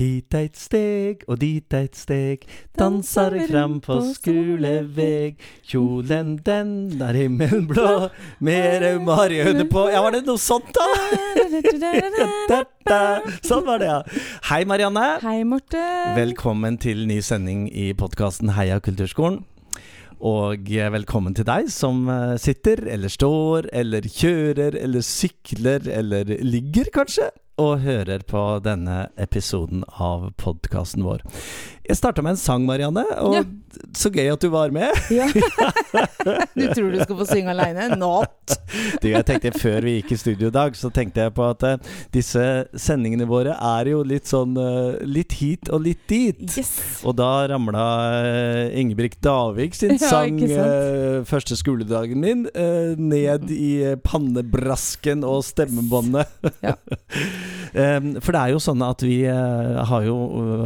Hit 0.00 0.32
eit 0.32 0.56
steg 0.56 1.26
og 1.28 1.42
dit 1.42 1.74
eit 1.76 1.92
steg, 1.98 2.46
danser 2.80 3.34
eg 3.36 3.50
fram 3.50 3.74
på 3.84 3.98
skuleveg. 4.14 5.36
Kjolen 5.68 6.38
den 6.46 6.70
er 7.04 7.18
himmelblå, 7.20 8.08
med 8.40 8.78
raumarieøyne 8.80 9.66
på 9.68 9.82
Ja, 9.92 10.00
var 10.00 10.16
det 10.16 10.22
noe 10.24 10.40
sånt, 10.40 10.72
da? 10.72 10.86
sånn 13.44 13.66
var 13.68 13.84
det, 13.84 13.90
ja. 13.90 13.98
Hei, 14.48 14.62
Marianne. 14.64 15.04
Hei, 15.20 15.42
Morten. 15.44 16.16
Velkommen 16.16 16.80
til 16.80 17.04
ny 17.10 17.20
sending 17.20 17.68
i 17.68 17.90
podkasten 17.92 18.54
Heia 18.56 18.80
kulturskolen. 18.80 19.42
Og 20.24 20.64
velkommen 20.96 21.36
til 21.36 21.44
deg 21.48 21.68
som 21.72 22.08
eh, 22.08 22.34
sitter, 22.40 22.86
eller 22.88 23.12
står, 23.12 23.68
eller 23.76 24.08
kjører, 24.08 24.80
eller 24.80 25.04
sykler, 25.04 25.84
eller 25.92 26.28
ligger, 26.40 26.88
kanskje, 26.96 27.28
og 27.60 27.82
hører 27.84 28.22
på 28.24 28.42
denne 28.64 29.10
episoden 29.20 29.82
av 30.00 30.30
podkasten 30.40 31.04
vår. 31.04 31.24
Jeg 31.88 31.96
starta 31.96 32.22
med 32.22 32.36
en 32.36 32.38
sang, 32.38 32.64
Marianne, 32.68 33.02
og 33.24 33.34
ja. 33.34 33.42
så 33.96 34.10
gøy 34.12 34.28
at 34.30 34.42
du 34.42 34.50
var 34.52 34.70
med. 34.74 34.92
Ja. 35.10 35.26
du 36.58 36.66
tror 36.74 36.90
du 36.92 36.98
skal 37.00 37.16
få 37.16 37.26
synge 37.26 37.54
aleine? 37.54 37.88
Not! 37.98 38.52
du, 39.02 39.08
jeg 39.08 39.24
tenkte 39.26 39.52
Før 39.56 39.82
vi 39.86 39.96
gikk 39.96 40.12
i 40.14 40.18
studio 40.20 40.50
i 40.50 40.54
dag, 40.54 40.76
så 40.76 40.90
tenkte 40.94 41.24
jeg 41.24 41.34
på 41.34 41.46
at 41.48 41.64
uh, 41.66 41.94
disse 42.14 42.44
sendingene 42.78 43.26
våre 43.28 43.56
er 43.56 43.90
jo 43.90 44.02
litt 44.06 44.28
sånn 44.30 44.52
uh, 44.60 45.00
litt 45.08 45.34
hit 45.40 45.70
og 45.72 45.86
litt 45.86 46.04
dit. 46.10 46.44
Yes. 46.52 47.00
Og 47.08 47.16
da 47.18 47.30
ramla 47.50 47.86
uh, 48.28 48.78
Ingebrigt 48.78 49.22
Davik 49.24 49.78
sin 49.78 49.96
ja, 49.96 50.12
sang 50.12 50.38
første 51.26 51.56
skoledagen 51.58 52.20
min 52.20 52.46
ned 53.00 53.50
i 53.52 53.96
pannebrasken 54.04 55.24
og 55.26 55.42
stemmebåndet. 55.48 56.28
ja. 56.64 56.76
um, 56.76 58.12
for 58.24 58.36
det 58.36 58.40
er 58.40 58.54
jo 58.54 58.62
sånn 58.62 58.84
at 58.84 59.04
vi 59.06 59.22
har 59.24 60.06
jo 60.06 60.18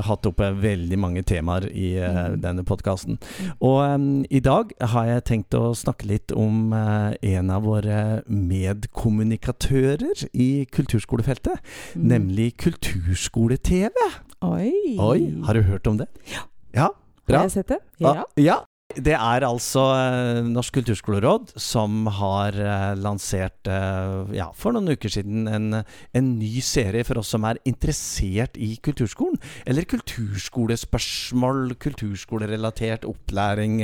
hatt 0.04 0.26
oppe 0.28 0.50
veldig 0.58 0.98
mange 1.00 1.03
mange 1.04 1.24
temaer 1.28 1.68
i 1.70 1.94
uh, 2.00 2.34
denne 2.40 2.64
podkasten. 2.66 3.20
Og 3.60 3.78
um, 3.84 4.24
i 4.30 4.40
dag 4.44 4.72
har 4.94 5.10
jeg 5.10 5.26
tenkt 5.30 5.58
å 5.58 5.74
snakke 5.78 6.08
litt 6.10 6.34
om 6.34 6.74
uh, 6.74 7.14
en 7.20 7.52
av 7.54 7.68
våre 7.68 8.00
medkommunikatører 8.26 10.26
i 10.32 10.50
kulturskolefeltet. 10.74 11.62
Mm. 11.94 12.08
Nemlig 12.14 12.52
Kulturskole-TV. 12.64 13.96
Oi. 14.44 14.72
Oi. 15.00 15.20
Har 15.46 15.56
du 15.56 15.64
hørt 15.68 15.88
om 15.90 16.00
det? 16.00 16.10
Ja. 16.32 16.46
ja? 16.74 16.90
Bra. 17.24 17.40
Har 17.40 17.48
jeg 17.48 17.60
sett 17.60 17.72
det? 17.72 17.80
Ja. 18.02 18.24
Ah, 18.24 18.40
ja. 18.40 18.62
Det 18.94 19.14
er 19.16 19.44
altså 19.46 19.82
eh, 19.96 20.44
Norsk 20.46 20.76
kulturskoleråd 20.78 21.54
som 21.60 22.06
har 22.18 22.54
eh, 22.54 22.92
lansert 23.00 23.66
eh, 23.70 24.34
ja, 24.36 24.50
for 24.54 24.74
noen 24.74 24.94
uker 24.94 25.10
siden 25.10 25.48
en, 25.50 25.80
en, 25.82 26.28
ny 26.38 26.60
serie 26.64 27.04
for 27.06 27.18
oss 27.18 27.32
som 27.34 27.46
er 27.48 27.58
interessert 27.66 28.58
i 28.60 28.74
kulturskolen. 28.84 29.40
Eller 29.66 29.86
kulturskolespørsmål, 29.90 31.74
kulturskolerelatert 31.82 33.06
opplæring, 33.08 33.82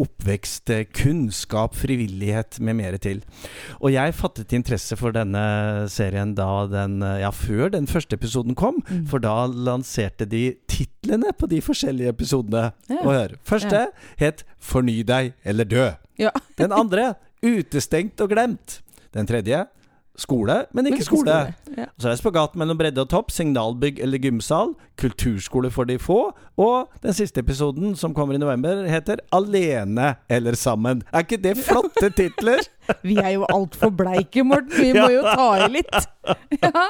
oppvekst, 0.00 0.72
kunnskap, 0.96 1.76
frivillighet 1.78 2.58
med 2.64 2.78
mer 2.80 2.98
til. 3.02 3.22
Og 3.78 3.92
jeg 3.94 4.16
fattet 4.18 4.54
interesse 4.56 4.98
for 4.98 5.14
denne 5.14 5.86
serien 5.92 6.34
da 6.38 6.66
den, 6.70 7.00
ja, 7.22 7.30
før 7.34 7.74
den 7.74 7.88
første 7.90 8.18
episoden 8.18 8.58
kom, 8.58 8.82
mm. 8.88 9.06
for 9.10 9.22
da 9.22 9.46
lanserte 9.46 10.26
de 10.28 10.44
titlene 10.70 11.34
på 11.38 11.50
de 11.50 11.62
forskjellige 11.64 12.14
episodene. 12.16 12.70
Ja. 12.90 13.26
Første 13.46 13.86
ja. 13.88 13.90
het 14.20 14.47
'Forny 14.58 15.02
deg 15.02 15.32
eller 15.44 15.64
dø'. 15.64 15.90
Ja. 16.18 16.30
Den 16.58 16.72
andre 16.72 17.14
'Utestengt 17.42 18.20
og 18.20 18.30
glemt'. 18.32 18.80
Den 19.14 19.26
tredje 19.26 19.66
skole, 20.18 20.54
men 20.74 20.86
ikke, 20.86 20.90
men 20.90 20.92
ikke 20.92 21.04
skole. 21.04 21.34
skole. 21.62 21.76
Ja. 21.78 21.84
Så 21.98 22.08
er 22.08 22.12
det 22.12 22.18
spagat 22.18 22.56
mellom 22.58 22.78
bredde 22.78 23.02
og 23.04 23.10
topp, 23.12 23.30
signalbygg 23.30 24.00
eller 24.02 24.18
gymsal, 24.18 24.74
kulturskole 24.98 25.70
for 25.70 25.84
de 25.84 25.98
få, 25.98 26.32
og 26.58 26.88
den 27.02 27.14
siste 27.14 27.40
episoden, 27.40 27.94
som 27.96 28.14
kommer 28.14 28.34
i 28.34 28.38
november, 28.42 28.82
heter 28.90 29.22
Alene 29.32 30.14
eller 30.28 30.58
sammen. 30.58 31.02
Er 31.12 31.22
ikke 31.26 31.38
det 31.42 31.56
flotte 31.62 32.10
titler? 32.10 32.64
Vi 33.06 33.16
er 33.20 33.34
jo 33.36 33.46
altfor 33.52 33.92
bleike, 33.94 34.44
Morten. 34.46 34.72
Vi 34.74 34.92
må 34.96 35.08
jo 35.12 35.24
ta 35.26 35.50
i 35.66 35.72
litt. 35.78 35.98
Ja. 36.58 36.82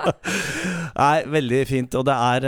Nei, 0.96 1.18
veldig 1.30 1.58
fint. 1.68 1.94
Og 1.94 2.02
det 2.08 2.14
er, 2.14 2.46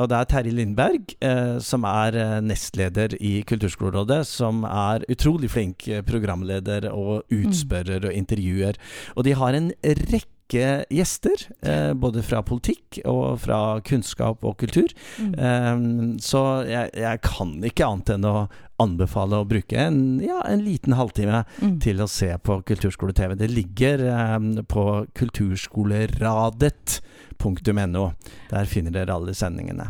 og 0.00 0.08
det 0.10 0.16
er 0.18 0.26
Terje 0.26 0.54
Lindberg, 0.56 1.12
uh, 1.22 1.60
som 1.62 1.84
er 1.86 2.16
uh, 2.18 2.32
nestleder 2.42 3.14
i 3.22 3.36
Kulturskolerådet, 3.46 4.24
som 4.26 4.64
er 4.66 5.06
utrolig 5.12 5.52
flink 5.52 5.86
programleder 6.08 6.88
og 6.90 7.22
utspørrer 7.30 8.08
og 8.08 8.18
intervjuer. 8.18 8.80
Og 9.14 9.28
de 9.28 9.36
har 9.38 9.60
en 9.60 9.70
rekke 9.84 10.37
rekke 10.48 10.84
gjester, 10.90 11.48
eh, 11.62 11.92
både 11.94 12.22
fra 12.22 12.42
politikk 12.42 13.00
og 13.04 13.40
fra 13.40 13.80
kunnskap 13.80 14.44
og 14.44 14.58
kultur. 14.58 14.88
Mm. 15.18 15.34
Um, 15.38 16.18
så 16.18 16.64
jeg, 16.66 16.90
jeg, 16.94 17.20
kan 17.22 17.62
ikke 17.64 17.86
annet 17.86 18.10
enn 18.14 18.24
å 18.24 18.48
anbefale 18.78 19.40
å 19.40 19.46
bruke 19.48 19.76
en, 19.76 20.20
ja, 20.22 20.40
en 20.46 20.62
liten 20.62 20.94
halvtime 20.94 21.44
mm. 21.60 21.80
til 21.80 22.00
å 22.00 22.08
se 22.08 22.30
på 22.38 22.62
Kulturskole-TV. 22.62 23.34
Det 23.36 23.50
ligger 23.50 24.04
um, 24.36 24.64
på 24.66 25.06
Kulturskoleradet 25.14 27.00
.no. 27.38 28.10
Der 28.50 28.64
finner 28.66 28.90
dere 28.94 29.14
alle 29.14 29.34
sendingene. 29.36 29.86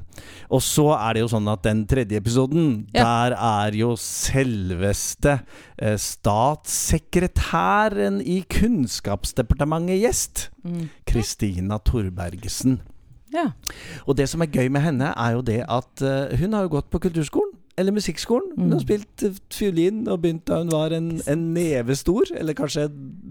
Og 0.52 0.62
så 0.64 0.86
er 0.96 1.12
det 1.14 1.20
jo 1.24 1.28
sånn 1.32 1.48
at 1.50 1.64
den 1.66 1.86
tredje 1.88 2.16
episoden, 2.20 2.86
ja. 2.94 3.02
der 3.02 3.30
er 3.36 3.72
jo 3.78 3.96
selveste 4.00 5.38
eh, 5.76 5.98
statssekretæren 5.98 8.20
i 8.20 8.44
Kunnskapsdepartementet 8.52 10.02
gjest. 10.02 10.50
Mm. 10.64 10.88
Kristina 11.08 11.74
mm. 11.78 11.82
Torbergesen. 11.88 12.80
Ja. 13.32 13.46
Og 14.06 14.16
det 14.16 14.28
som 14.30 14.40
er 14.44 14.52
gøy 14.52 14.68
med 14.72 14.80
henne, 14.84 15.08
er 15.12 15.30
jo 15.36 15.42
det 15.44 15.64
at 15.68 16.00
uh, 16.00 16.38
hun 16.40 16.52
har 16.56 16.62
jo 16.64 16.74
gått 16.78 16.90
på 16.92 17.02
kulturskolen 17.08 17.57
eller 17.78 17.94
musikkskolen. 17.94 18.52
Hun 18.56 18.72
har 18.72 18.80
mm. 18.80 18.84
spilt 18.84 19.24
eh, 19.26 19.38
fiolin 19.54 20.02
og 20.10 20.22
begynt 20.24 20.44
da 20.48 20.60
hun 20.62 20.72
var 20.72 20.94
en, 20.96 21.10
en 21.30 21.44
neve 21.54 21.96
stor, 21.98 22.28
eller 22.34 22.56
kanskje 22.58 22.88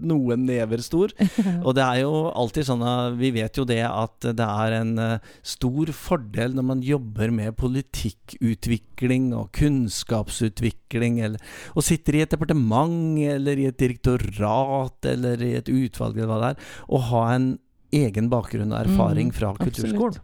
noen 0.08 0.46
never 0.48 0.82
stor. 0.84 1.12
og 1.66 1.76
det 1.76 1.84
er 1.84 2.02
jo 2.02 2.12
alltid 2.32 2.68
sånn 2.70 2.84
at 2.86 3.18
vi 3.20 3.32
vet 3.36 3.60
jo 3.60 3.66
det 3.68 3.82
at 3.86 4.30
det 4.38 4.48
er 4.48 4.78
en 4.80 4.94
uh, 4.98 5.30
stor 5.46 5.92
fordel 5.96 6.56
når 6.56 6.68
man 6.72 6.84
jobber 6.84 7.32
med 7.34 7.56
politikkutvikling 7.60 9.30
og 9.36 9.52
kunnskapsutvikling, 9.58 11.20
eller, 11.28 11.44
og 11.76 11.86
sitter 11.86 12.18
i 12.18 12.24
et 12.24 12.34
departement 12.34 12.96
eller 13.28 13.60
i 13.60 13.68
et 13.68 13.78
direktorat 13.78 15.08
eller 15.12 15.42
i 15.44 15.54
et 15.58 15.68
utvalg 15.70 16.16
eller 16.18 16.32
hva 16.32 16.42
det 16.42 16.52
er, 16.54 16.68
og 16.88 17.08
ha 17.12 17.24
en 17.36 17.48
egen 17.94 18.28
bakgrunn 18.32 18.74
og 18.74 18.82
erfaring 18.82 19.30
mm, 19.32 19.36
fra 19.36 19.54
kulturskolen. 19.58 20.20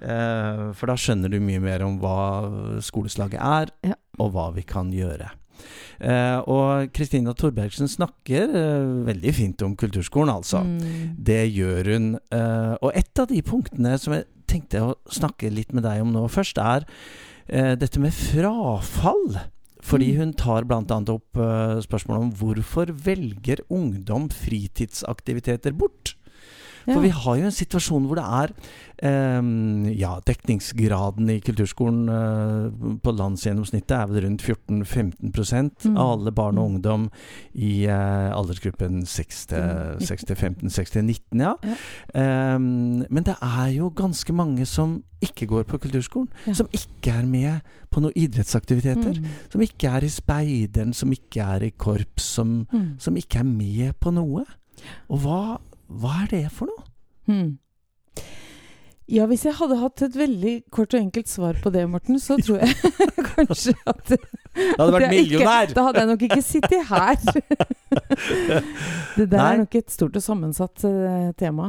Eh, 0.00 0.62
for 0.76 0.90
da 0.90 0.96
skjønner 1.00 1.32
du 1.32 1.40
mye 1.42 1.62
mer 1.62 1.84
om 1.86 1.98
hva 2.02 2.80
skoleslaget 2.84 3.40
er, 3.40 3.72
ja. 3.86 3.98
og 4.20 4.32
hva 4.34 4.50
vi 4.56 4.66
kan 4.68 4.92
gjøre. 4.94 5.30
Eh, 5.96 6.38
og 6.52 6.92
Kristina 6.96 7.32
Torbergsen 7.36 7.88
snakker 7.88 8.52
eh, 8.52 8.88
veldig 9.08 9.34
fint 9.34 9.64
om 9.64 9.76
kulturskolen, 9.78 10.32
altså. 10.34 10.62
Mm. 10.66 11.16
Det 11.16 11.42
gjør 11.48 11.92
hun. 11.94 12.08
Eh, 12.34 12.74
og 12.80 12.90
et 12.92 13.22
av 13.22 13.30
de 13.32 13.42
punktene 13.46 13.96
som 14.00 14.16
jeg 14.16 14.28
tenkte 14.50 14.84
å 14.84 14.94
snakke 15.12 15.50
litt 15.52 15.74
med 15.76 15.86
deg 15.86 16.04
om 16.04 16.12
nå 16.14 16.26
først, 16.32 16.60
er 16.60 16.86
eh, 17.48 17.74
dette 17.80 18.02
med 18.02 18.14
frafall. 18.14 19.38
Fordi 19.86 20.12
mm. 20.12 20.20
hun 20.20 20.36
tar 20.38 20.66
bl.a. 20.66 20.82
opp 21.12 21.38
uh, 21.38 21.78
spørsmålet 21.84 22.24
om 22.24 22.30
hvorfor 22.40 22.90
velger 23.06 23.60
ungdom 23.70 24.26
fritidsaktiviteter 24.34 25.76
bort? 25.78 26.16
For 26.86 27.02
vi 27.02 27.12
har 27.14 27.38
jo 27.40 27.48
en 27.48 27.54
situasjon 27.54 28.06
hvor 28.06 28.20
det 28.20 28.26
er 28.40 28.52
um, 29.40 29.86
Ja, 29.90 30.16
dekningsgraden 30.26 31.30
i 31.32 31.40
kulturskolen 31.44 32.08
uh, 32.08 32.96
på 33.02 33.14
landsgjennomsnittet 33.16 33.96
er 33.96 34.06
vel 34.10 34.24
rundt 34.24 34.44
14-15 34.44 35.90
mm. 35.90 35.96
av 35.96 36.12
alle 36.16 36.32
barn 36.36 36.60
og 36.60 36.68
mm. 36.70 36.76
ungdom 36.76 37.08
i 37.54 37.72
uh, 37.90 38.30
aldersgruppen 38.36 39.02
6-15, 39.04 40.70
6-19, 40.70 41.42
ja. 41.42 41.54
ja. 41.60 41.76
Um, 42.54 43.04
men 43.10 43.26
det 43.26 43.36
er 43.42 43.68
jo 43.76 43.90
ganske 43.96 44.32
mange 44.32 44.66
som 44.66 45.00
ikke 45.22 45.46
går 45.46 45.62
på 45.68 45.78
kulturskolen. 45.78 46.28
Ja. 46.46 46.54
Som 46.54 46.68
ikke 46.72 47.10
er 47.10 47.26
med 47.26 47.60
på 47.90 48.02
noen 48.04 48.16
idrettsaktiviteter. 48.16 49.16
Mm. 49.16 49.30
Som 49.52 49.64
ikke 49.64 49.88
er 49.88 50.04
i 50.04 50.12
speideren, 50.12 50.92
som 50.94 51.12
ikke 51.12 51.46
er 51.56 51.66
i 51.66 51.72
korps, 51.78 52.22
som, 52.36 52.58
mm. 52.72 52.88
som 53.02 53.16
ikke 53.16 53.40
er 53.40 53.48
med 53.48 53.96
på 54.00 54.12
noe. 54.14 54.44
Og 55.08 55.22
hva 55.24 55.40
hva 55.86 56.22
er 56.24 56.32
det 56.32 56.44
for 56.54 56.70
noe? 56.70 56.84
Hmm. 57.26 57.54
Ja, 59.06 59.22
hvis 59.30 59.44
jeg 59.46 59.54
hadde 59.54 59.76
hatt 59.78 60.02
et 60.02 60.16
veldig 60.18 60.52
kort 60.74 60.94
og 60.96 60.98
enkelt 60.98 61.28
svar 61.30 61.58
på 61.62 61.70
det, 61.70 61.84
Morten, 61.86 62.18
så 62.18 62.34
tror 62.42 62.58
jeg 62.64 62.74
kanskje 63.36 63.76
at 63.86 64.08
Det 64.10 64.18
hadde 64.80 64.88
vært 64.96 65.12
millionær! 65.12 65.70
da 65.76 65.84
hadde 65.86 66.02
jeg 66.02 66.10
nok 66.10 66.24
ikke 66.26 66.42
sittet 66.42 66.88
her. 66.88 67.14
det 69.16 69.28
der 69.30 69.38
Nei. 69.38 69.52
er 69.52 69.60
nok 69.62 69.78
et 69.78 69.94
stort 69.94 70.18
og 70.18 70.24
sammensatt 70.26 70.82
uh, 70.88 71.30
tema. 71.38 71.68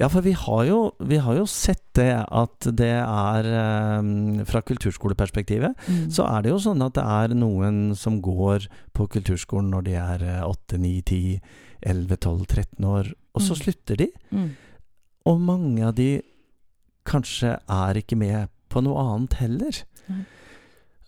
Ja, 0.00 0.08
for 0.08 0.24
vi 0.24 0.32
har, 0.32 0.62
jo, 0.64 0.80
vi 1.04 1.20
har 1.20 1.36
jo 1.36 1.44
sett 1.44 1.84
det 1.98 2.12
at 2.24 2.70
det 2.78 2.92
er 3.02 3.48
um, 3.98 4.40
Fra 4.46 4.62
kulturskoleperspektivet 4.62 5.74
mm. 5.74 6.04
så 6.14 6.24
er 6.30 6.46
det 6.46 6.54
jo 6.54 6.60
sånn 6.62 6.84
at 6.86 6.94
det 6.96 7.04
er 7.04 7.34
noen 7.36 7.96
som 7.98 8.20
går 8.24 8.70
på 8.96 9.10
kulturskolen 9.18 9.72
når 9.74 9.88
de 9.90 9.96
er 9.98 10.28
8, 10.46 10.78
9, 10.80 10.92
10, 11.10 11.40
11, 11.82 12.16
12, 12.16 12.46
13 12.46 12.88
år, 12.88 13.10
og 13.38 13.44
så 13.44 13.54
mm. 13.54 13.60
slutter 13.62 14.00
de. 14.02 14.08
Mm. 14.34 14.50
Og 15.30 15.40
mange 15.44 15.86
av 15.86 15.94
de 15.98 16.10
kanskje 17.08 17.54
er 17.56 18.00
ikke 18.00 18.18
med 18.18 18.50
på 18.68 18.82
noe 18.84 19.00
annet 19.14 19.38
heller. 19.40 19.80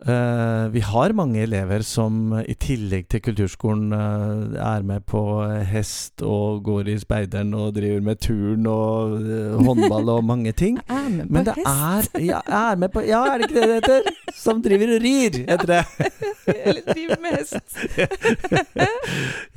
Eh, 0.00 0.68
vi 0.72 0.80
har 0.80 1.12
mange 1.12 1.42
elever 1.44 1.82
som 1.84 2.30
i 2.40 2.54
tillegg 2.56 3.04
til 3.12 3.20
kulturskolen 3.20 3.90
eh, 3.92 4.54
er 4.64 4.86
med 4.88 5.04
på 5.04 5.20
hest 5.68 6.24
og 6.24 6.62
går 6.64 6.88
i 6.88 6.94
speideren 7.02 7.52
og 7.52 7.74
driver 7.76 8.00
med 8.06 8.22
turn 8.24 8.64
og 8.70 9.18
eh, 9.20 9.58
håndball 9.60 10.08
og 10.14 10.24
mange 10.24 10.54
ting. 10.56 10.78
Jeg 10.80 10.96
er 11.04 11.10
med 11.18 11.28
på 11.28 11.36
Men 11.36 11.44
det 11.50 11.56
hest. 11.58 12.16
er 12.16 12.24
ja, 12.30 12.40
er 12.48 12.80
med 12.80 12.94
på, 12.96 13.04
ja, 13.04 13.20
er 13.28 13.44
det 13.44 13.50
ikke 13.50 13.60
det 13.60 13.68
det 13.68 13.76
heter? 13.82 14.08
Som 14.40 14.64
driver 14.64 14.94
og 14.96 15.04
rir, 15.04 15.36
heter 15.52 15.74
det. 15.74 15.84
Eller 16.64 16.80
driver 16.88 17.20
med 17.20 17.36
hest. 17.36 17.60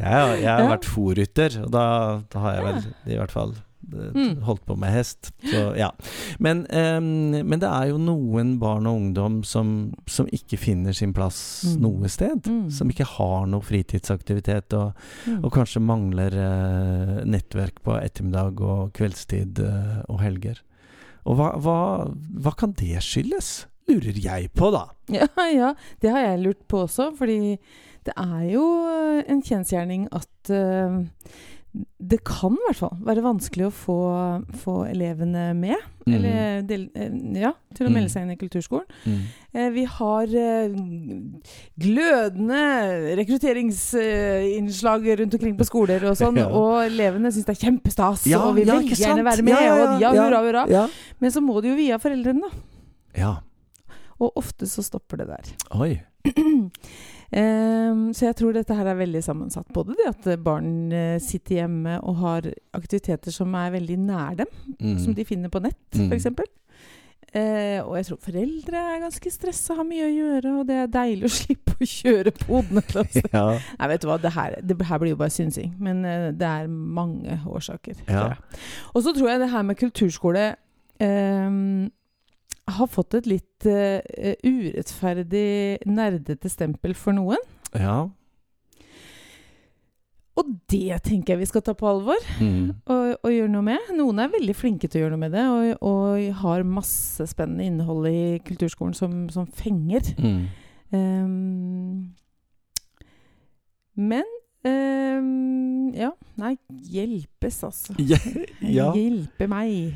Jeg, 0.03 0.41
jeg 0.43 0.49
har 0.51 0.65
vært 0.67 0.87
fòrrytter, 0.89 1.53
og 1.63 1.69
da, 1.71 1.83
da 2.33 2.41
har 2.43 2.55
jeg 2.57 2.63
vel 2.65 3.13
i 3.13 3.17
hvert 3.19 3.31
fall. 3.31 3.53
Holdt 4.43 4.63
på 4.65 4.75
med 4.79 4.91
hest. 4.93 5.31
Så 5.43 5.61
ja. 5.77 5.89
Men, 6.39 6.63
um, 6.71 7.31
men 7.45 7.59
det 7.61 7.69
er 7.69 7.89
jo 7.91 7.97
noen 8.01 8.55
barn 8.61 8.87
og 8.89 8.99
ungdom 9.01 9.41
som, 9.47 9.93
som 10.09 10.27
ikke 10.33 10.57
finner 10.61 10.93
sin 10.97 11.13
plass 11.13 11.41
Mm. 11.63 11.81
noe 11.81 12.09
sted. 12.11 12.47
Mm. 12.47 12.69
Som 12.71 12.89
ikke 12.91 13.05
har 13.17 13.45
noe 13.47 13.61
fritidsaktivitet, 13.63 14.73
og, 14.73 14.93
Mm. 15.27 15.43
og 15.45 15.51
kanskje 15.53 15.81
mangler 15.81 16.33
uh, 16.35 17.23
nettverk 17.25 17.81
på 17.83 17.95
ettermiddag 18.01 18.59
og 18.61 18.93
kveldstid 18.93 19.59
uh, 19.63 20.01
og 20.09 20.19
helger. 20.21 20.59
Og 21.25 21.37
hva, 21.39 21.53
hva, 21.63 21.77
hva 22.43 22.51
kan 22.59 22.73
det 22.75 22.99
skyldes? 23.03 23.65
Lurer 23.87 24.15
jeg 24.19 24.51
på, 24.55 24.71
da. 24.71 24.85
Ja, 25.19 25.27
ja, 25.51 25.73
det 26.01 26.11
har 26.11 26.19
jeg 26.23 26.41
lurt 26.43 26.67
på 26.71 26.83
også, 26.85 27.11
fordi 27.17 27.57
det 28.03 28.13
er 28.19 28.43
jo 28.51 28.63
eh, 28.91 29.23
en 29.31 29.41
kjensgjerning 29.43 30.05
at 30.11 30.51
eh, 30.51 30.97
det 31.73 32.19
kan 32.27 32.53
i 32.53 32.65
hvert 32.67 32.77
fall 32.77 32.97
være 33.01 33.23
vanskelig 33.25 33.65
å 33.65 33.73
få, 33.73 33.95
få 34.61 34.73
elevene 34.91 35.47
med. 35.57 35.79
Mm. 36.05 36.13
Eller 36.17 36.61
del, 36.69 36.83
eh, 36.93 37.13
ja, 37.41 37.53
til 37.73 37.87
å 37.87 37.89
Mm. 37.89 37.95
melde 37.97 38.11
seg 38.13 38.21
inn 38.27 38.33
i 38.33 38.37
kulturskolen. 38.37 38.85
Mm. 39.07 39.21
Eh, 39.55 39.69
Vi 39.73 39.85
har 39.85 40.23
eh, 40.27 40.75
glødende 41.79 42.59
rekrutteringsinnslag 43.17 45.07
rundt 45.19 45.33
omkring 45.39 45.57
på 45.57 45.65
skoler 45.65 46.03
og 46.09 46.17
sånn, 46.19 46.37
Ja. 46.43 46.47
og 46.49 46.83
elevene 46.85 47.31
syns 47.33 47.45
det 47.47 47.55
er 47.57 47.63
kjempestas 47.65 48.27
Ja, 48.29 48.43
og 48.45 48.55
vil 48.59 48.67
ja, 48.67 48.77
gjerne 48.81 49.23
være 49.25 49.43
med. 49.47 49.53
Og 49.55 50.01
ja, 50.03 50.11
hurra, 50.13 50.43
hurra. 50.45 50.85
Men 51.19 51.31
så 51.33 51.41
må 51.41 51.61
det 51.61 51.71
jo 51.73 51.79
via 51.79 51.97
foreldrene, 51.97 52.41
da. 52.41 52.49
ja. 53.17 53.33
Og 54.21 54.31
ofte 54.39 54.67
så 54.69 54.83
stopper 54.85 55.17
det 55.23 55.27
der. 55.27 55.49
Oi. 55.81 55.95
Ehm, 57.33 58.11
så 58.13 58.27
jeg 58.29 58.35
tror 58.37 58.53
dette 58.53 58.75
her 58.77 58.85
er 58.91 58.97
veldig 58.99 59.21
sammensatt. 59.25 59.69
Både 59.73 59.95
det 59.97 60.09
at 60.11 60.27
barn 60.43 60.91
eh, 60.93 61.19
sitter 61.23 61.63
hjemme 61.63 61.95
og 62.05 62.19
har 62.21 62.49
aktiviteter 62.77 63.33
som 63.33 63.53
er 63.57 63.71
veldig 63.73 63.97
nær 64.05 64.35
dem, 64.43 64.51
Mm. 64.79 64.99
som 64.99 65.13
de 65.17 65.25
finner 65.25 65.49
på 65.49 65.61
nett, 65.61 65.79
Mm. 65.97 66.11
f.eks. 66.11 66.27
Eh, 67.33 67.79
og 67.81 67.95
jeg 67.97 68.05
tror 68.05 68.19
foreldre 68.21 68.77
er 68.77 68.99
ganske 69.01 69.31
stressa, 69.33 69.73
har 69.75 69.83
mye 69.83 70.05
å 70.05 70.13
gjøre, 70.13 70.51
og 70.59 70.67
det 70.67 70.75
er 70.83 70.87
deilig 70.93 71.25
å 71.25 71.33
slippe 71.41 71.73
å 71.81 71.87
kjøre 71.89 72.31
på 72.37 72.45
hodene. 72.61 72.81
til 72.85 73.01
oss. 73.01 73.17
Ja. 73.33 73.45
Nei, 73.79 73.87
vet 73.89 74.01
du 74.01 74.07
hva, 74.07 74.19
det 74.21 74.33
her, 74.35 74.59
det 74.61 74.77
her 74.85 74.99
blir 75.01 75.15
jo 75.15 75.21
bare 75.23 75.33
synsing. 75.33 75.73
Men 75.81 76.05
eh, 76.05 76.27
det 76.37 76.45
er 76.45 76.67
mange 76.69 77.39
årsaker. 77.49 77.95
Ja. 78.07 78.35
Og 78.93 79.01
så 79.01 79.15
tror 79.17 79.29
jeg 79.31 79.39
det 79.41 79.49
her 79.49 79.63
med 79.65 79.77
kulturskole 79.81 80.55
ehm, 81.01 81.89
har 82.67 82.87
fått 82.87 83.13
et 83.19 83.25
litt 83.27 83.65
uh, 83.67 83.99
urettferdig 84.47 85.83
nerdete 85.89 86.49
stempel 86.49 86.93
for 86.95 87.11
noen. 87.17 87.41
ja. 87.75 88.09
Og 90.33 90.47
det 90.71 90.95
tenker 91.05 91.35
jeg 91.35 91.39
vi 91.43 91.45
skal 91.45 91.61
ta 91.61 91.75
på 91.77 91.85
alvor 91.85 92.17
Mm. 92.41 92.71
og, 92.89 93.19
og 93.21 93.29
gjøre 93.29 93.51
noe 93.53 93.61
med. 93.67 93.91
Noen 93.93 94.17
er 94.23 94.31
veldig 94.33 94.55
flinke 94.57 94.87
til 94.89 94.97
å 94.97 95.03
gjøre 95.03 95.13
noe 95.13 95.21
med 95.21 95.35
det, 95.35 95.43
og, 95.45 95.83
og 95.85 96.39
har 96.39 96.63
masse 96.65 97.27
spennende 97.29 97.67
innhold 97.69 98.07
i 98.09 98.39
kulturskolen 98.41 98.95
som, 98.97 99.29
som 99.29 99.45
fenger. 99.45 100.01
Mm. 100.17 100.47
Um, 100.89 102.15
men 104.09 104.25
um, 104.65 105.93
Ja, 105.93 106.09
nei, 106.41 106.55
hjelpes, 106.89 107.61
altså. 107.69 107.93
Ja. 108.01 108.89
Hjelpe 108.97 109.45
meg. 109.53 109.93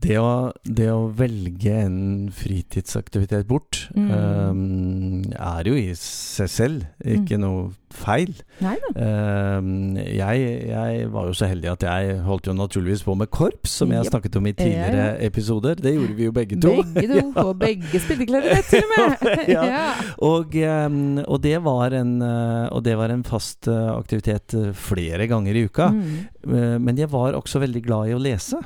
Det 0.00 0.16
å, 0.16 0.50
det 0.64 0.88
å 0.92 1.10
velge 1.12 1.74
en 1.84 2.30
fritidsaktivitet 2.32 3.46
bort 3.48 3.84
Mm. 3.90 4.10
um, 4.10 5.22
er 5.34 5.66
jo 5.66 5.74
i 5.76 5.90
seg 5.98 6.48
selv 6.48 6.86
ikke 7.04 7.38
noe 7.40 7.70
feil. 7.94 8.32
Ehm, 8.60 9.96
jeg, 9.96 10.44
jeg 10.68 11.06
var 11.12 11.28
jo 11.30 11.34
så 11.36 11.48
heldig 11.50 11.70
at 11.72 11.86
jeg 11.86 12.18
holdt 12.26 12.50
jo 12.50 12.54
naturligvis 12.56 13.04
på 13.06 13.16
med 13.18 13.30
korps, 13.32 13.76
som 13.80 13.92
jeg 13.94 14.08
snakket 14.08 14.38
om 14.40 14.48
i 14.50 14.54
tidligere 14.56 15.16
episoder. 15.26 15.80
Det 15.80 15.94
gjorde 15.96 16.16
vi 16.18 16.28
jo 16.28 16.34
begge 16.36 16.60
to. 16.60 16.74
Begge 16.94 17.20
to, 17.20 17.32
og 17.44 17.52
begge 17.60 18.02
spilte 18.02 18.28
klarinett 18.30 18.70
til 18.70 18.84
og 18.84 18.94
med. 18.94 19.28
Ja. 19.60 19.94
Og, 20.24 20.54
ehm, 20.56 21.20
og, 21.24 21.40
det 21.42 21.56
var 21.64 21.94
en, 21.96 22.16
eh, 22.22 22.66
og 22.70 22.84
det 22.86 22.96
var 22.98 23.12
en 23.12 23.24
fast 23.26 23.68
eh, 23.70 23.88
aktivitet 23.92 24.54
eh, 24.56 24.70
flere 24.76 25.26
ganger 25.30 25.56
i 25.56 25.64
uka. 25.66 25.90
Mm. 25.94 26.80
Men 26.80 26.96
jeg 26.96 27.10
var 27.12 27.36
også 27.36 27.60
veldig 27.60 27.82
glad 27.84 28.10
i 28.10 28.14
å 28.16 28.20
lese. 28.22 28.56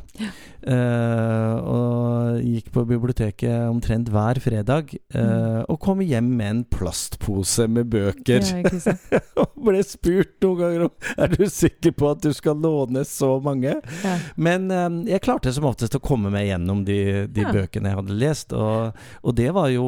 Uh, 0.65 1.57
og 1.69 2.39
gikk 2.41 2.71
på 2.73 2.85
biblioteket 2.89 3.67
omtrent 3.69 4.09
hver 4.13 4.39
fredag. 4.41 4.95
eh, 5.13 5.61
og 5.69 5.81
kom 5.83 6.01
hjem 6.01 6.31
med 6.39 6.51
en 6.51 6.63
plastpose 6.65 7.67
med 7.69 7.91
bøker. 7.93 8.41
Ja, 8.41 8.63
ikke 8.63 8.81
sant. 8.81 9.01
og 9.41 9.55
ble 9.67 9.83
spurt 9.87 10.37
noen 10.45 10.59
ganger 10.61 10.85
om 10.87 10.93
Er 11.25 11.33
du 11.35 11.45
sikker 11.51 11.95
på 11.97 12.11
at 12.11 12.23
du 12.25 12.31
skal 12.37 12.59
låne 12.61 13.05
så 13.09 13.35
mange. 13.45 13.77
Ja. 14.05 14.15
Men 14.37 14.69
um, 14.73 15.01
jeg 15.09 15.23
klarte 15.25 15.53
som 15.55 15.67
oftest 15.69 15.97
å 15.97 16.03
komme 16.05 16.33
meg 16.35 16.49
gjennom 16.49 16.85
de, 16.87 17.27
de 17.31 17.45
Ja. 17.45 17.53
bøkene 17.55 17.91
jeg 17.93 17.99
hadde 18.01 18.19
lest. 18.19 18.55
Og, 18.57 18.97
og 19.23 19.37
det 19.37 19.51
var 19.57 19.71
jo 19.73 19.85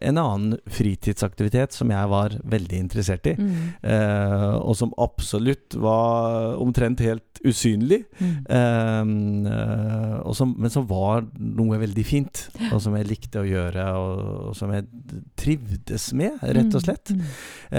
en 0.00 0.20
annen 0.20 0.58
fritidsaktivitet 0.70 1.74
som 1.76 1.90
jeg 1.92 2.10
var 2.12 2.36
veldig 2.44 2.78
interessert 2.78 3.26
i. 3.30 3.34
Mm. 3.38 3.56
Uh, 3.84 4.54
og 4.60 4.76
som 4.78 4.94
absolutt 5.00 5.76
var 5.80 6.56
omtrent 6.60 7.02
helt 7.04 7.40
usynlig. 7.46 8.02
Mm. 8.20 9.46
Og 10.26 10.34
som, 10.36 10.52
men 10.60 10.72
som 10.72 10.84
var 10.90 11.24
noe 11.38 11.78
veldig 11.80 12.04
fint, 12.06 12.42
og 12.70 12.80
som 12.84 12.96
jeg 12.98 13.08
likte 13.08 13.40
å 13.42 13.48
gjøre, 13.48 13.86
og, 13.96 14.20
og 14.50 14.56
som 14.58 14.72
jeg 14.74 14.86
trivdes 15.40 16.10
med, 16.18 16.36
rett 16.42 16.76
og 16.76 16.84
slett. 16.84 17.12
Mm. 17.14 17.24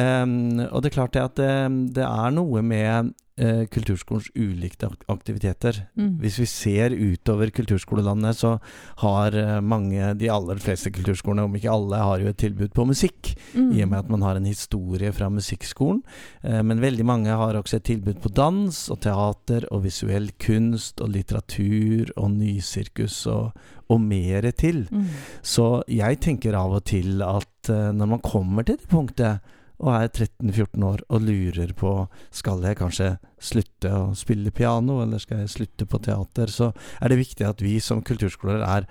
Eh, 0.02 0.26
og 0.68 0.82
det 0.82 0.92
er 0.92 0.98
klart 1.00 1.16
det 1.16 1.24
at 1.24 1.40
det, 1.40 1.52
det 1.98 2.06
er 2.08 2.34
noe 2.36 2.64
med 2.66 3.14
eh, 3.42 3.64
kulturskolens 3.72 4.30
ulike 4.36 4.90
aktiviteter. 5.12 5.84
Mm. 5.98 6.18
Hvis 6.22 6.40
vi 6.42 6.48
ser 6.50 6.96
utover 6.96 7.52
kulturskolelandet, 7.54 8.38
så 8.38 8.56
har 9.04 9.36
eh, 9.38 9.60
mange, 9.62 10.14
de 10.20 10.30
aller 10.32 10.62
fleste 10.62 10.92
kulturskolene, 10.94 11.46
om 11.48 11.58
ikke 11.58 11.72
alle, 11.72 12.02
har 12.02 12.24
jo 12.24 12.32
et 12.32 12.40
tilbud 12.42 12.74
på 12.76 12.86
musikk. 12.90 13.34
Mm. 13.54 13.72
I 13.76 13.84
og 13.86 13.92
med 13.92 14.00
at 14.00 14.12
man 14.14 14.26
har 14.28 14.40
en 14.40 14.50
historie 14.50 15.12
fra 15.16 15.30
musikkskolen. 15.34 16.02
Eh, 16.44 16.62
men 16.66 16.84
veldig 16.84 17.08
mange 17.08 17.38
har 17.44 17.60
også 17.60 17.80
et 17.80 17.90
tilbud 17.92 18.22
på 18.24 18.34
dans 18.38 18.84
og 18.92 19.02
teater 19.04 19.68
og 19.72 19.86
visuell 19.88 20.32
kunst 20.42 21.02
og 21.02 21.14
litteratur 21.16 22.14
og 22.18 22.32
nysirkus 22.36 23.24
og, 23.32 23.58
og 23.92 24.04
mer 24.04 24.52
til. 24.58 24.86
Mm. 24.92 25.08
Så 25.42 25.72
jeg 25.92 26.22
tenker 26.24 26.58
av 26.58 26.78
og 26.82 26.86
til 26.92 27.24
at 27.26 27.72
eh, 27.72 27.90
når 27.96 28.16
man 28.18 28.24
kommer 28.26 28.68
til 28.68 28.80
det 28.82 28.92
punktet 28.92 29.58
og 29.82 29.96
er 29.96 30.10
13-14 30.10 30.86
år 30.86 31.04
og 31.10 31.26
lurer 31.26 31.74
på 31.78 31.94
skal 32.34 32.62
jeg 32.66 32.78
kanskje 32.80 33.10
slutte 33.42 33.90
å 33.90 34.04
spille 34.18 34.54
piano, 34.54 35.00
eller 35.02 35.22
skal 35.22 35.42
jeg 35.42 35.54
slutte 35.56 35.88
på 35.90 36.02
teater, 36.06 36.52
så 36.54 36.70
er 37.02 37.12
det 37.12 37.22
viktig 37.24 37.48
at 37.48 37.64
vi 37.66 37.80
som 37.82 38.04
kulturskoler 38.06 38.62
er 38.68 38.86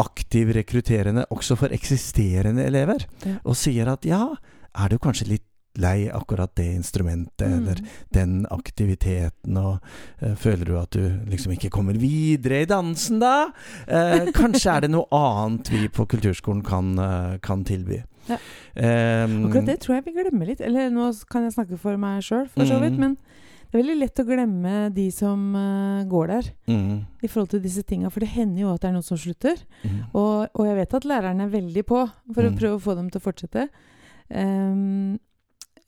aktiv 0.00 0.54
rekrutterende 0.56 1.26
også 1.34 1.58
for 1.60 1.76
eksisterende 1.76 2.64
elever. 2.64 3.04
Og 3.44 3.58
sier 3.58 3.92
at 3.92 4.08
ja, 4.08 4.24
er 4.72 4.88
du 4.88 4.96
kanskje 5.02 5.28
litt 5.34 5.49
lei 5.78 6.08
akkurat 6.10 6.50
det 6.58 6.66
instrumentet, 6.74 7.46
Mm. 7.46 7.68
eller 7.68 7.80
den 8.12 8.46
aktiviteten, 8.50 9.56
og 9.56 9.78
uh, 10.22 10.34
føler 10.34 10.64
du 10.66 10.78
at 10.80 10.90
du 10.90 11.04
liksom 11.30 11.52
ikke 11.54 11.70
kommer 11.70 11.94
videre 11.94 12.62
i 12.62 12.66
dansen 12.66 13.20
da? 13.20 13.52
Uh, 13.86 14.30
kanskje 14.34 14.72
er 14.74 14.80
det 14.86 14.90
noe 14.90 15.06
annet 15.14 15.70
vi 15.70 15.86
på 15.88 16.06
kulturskolen 16.10 16.62
kan, 16.66 16.98
uh, 16.98 17.38
kan 17.38 17.62
tilby. 17.64 18.02
Ja. 18.28 18.36
Um, 18.76 19.46
Akkurat 19.48 19.66
det 19.66 19.78
tror 19.80 19.96
jeg 19.96 20.04
vi 20.04 20.12
glemmer 20.18 20.46
litt. 20.46 20.60
Eller 20.60 20.90
nå 20.90 21.08
kan 21.30 21.42
jeg 21.46 21.54
snakke 21.54 21.78
for 21.80 21.96
meg 21.96 22.22
sjøl, 22.22 22.48
for 22.52 22.66
så 22.68 22.78
vidt. 22.82 22.98
Mm. 22.98 23.00
Men 23.00 23.16
det 23.70 23.78
er 23.78 23.82
veldig 23.84 23.96
lett 24.00 24.20
å 24.20 24.26
glemme 24.26 24.74
de 24.94 25.06
som 25.14 25.54
uh, 25.54 26.02
går 26.10 26.26
der, 26.34 26.50
mm, 26.66 26.94
i 27.22 27.28
forhold 27.30 27.50
til 27.54 27.62
disse 27.62 27.82
tinga. 27.86 28.10
For 28.10 28.20
det 28.20 28.28
hender 28.34 28.64
jo 28.66 28.74
at 28.74 28.82
det 28.82 28.90
er 28.90 28.94
noen 28.98 29.06
som 29.06 29.18
slutter. 29.18 29.62
mm. 29.86 29.98
Og, 30.18 30.48
og 30.54 30.66
jeg 30.66 30.76
vet 30.82 30.94
at 30.98 31.06
læreren 31.06 31.40
er 31.46 31.48
veldig 31.54 31.84
på 31.86 32.04
for 32.34 32.42
å 32.42 32.50
Mm. 32.50 32.58
prøve 32.58 32.76
å 32.76 32.82
få 32.82 32.96
dem 32.98 33.08
til 33.10 33.20
å 33.22 33.24
fortsette. 33.30 33.68
Ehm, 34.30 35.18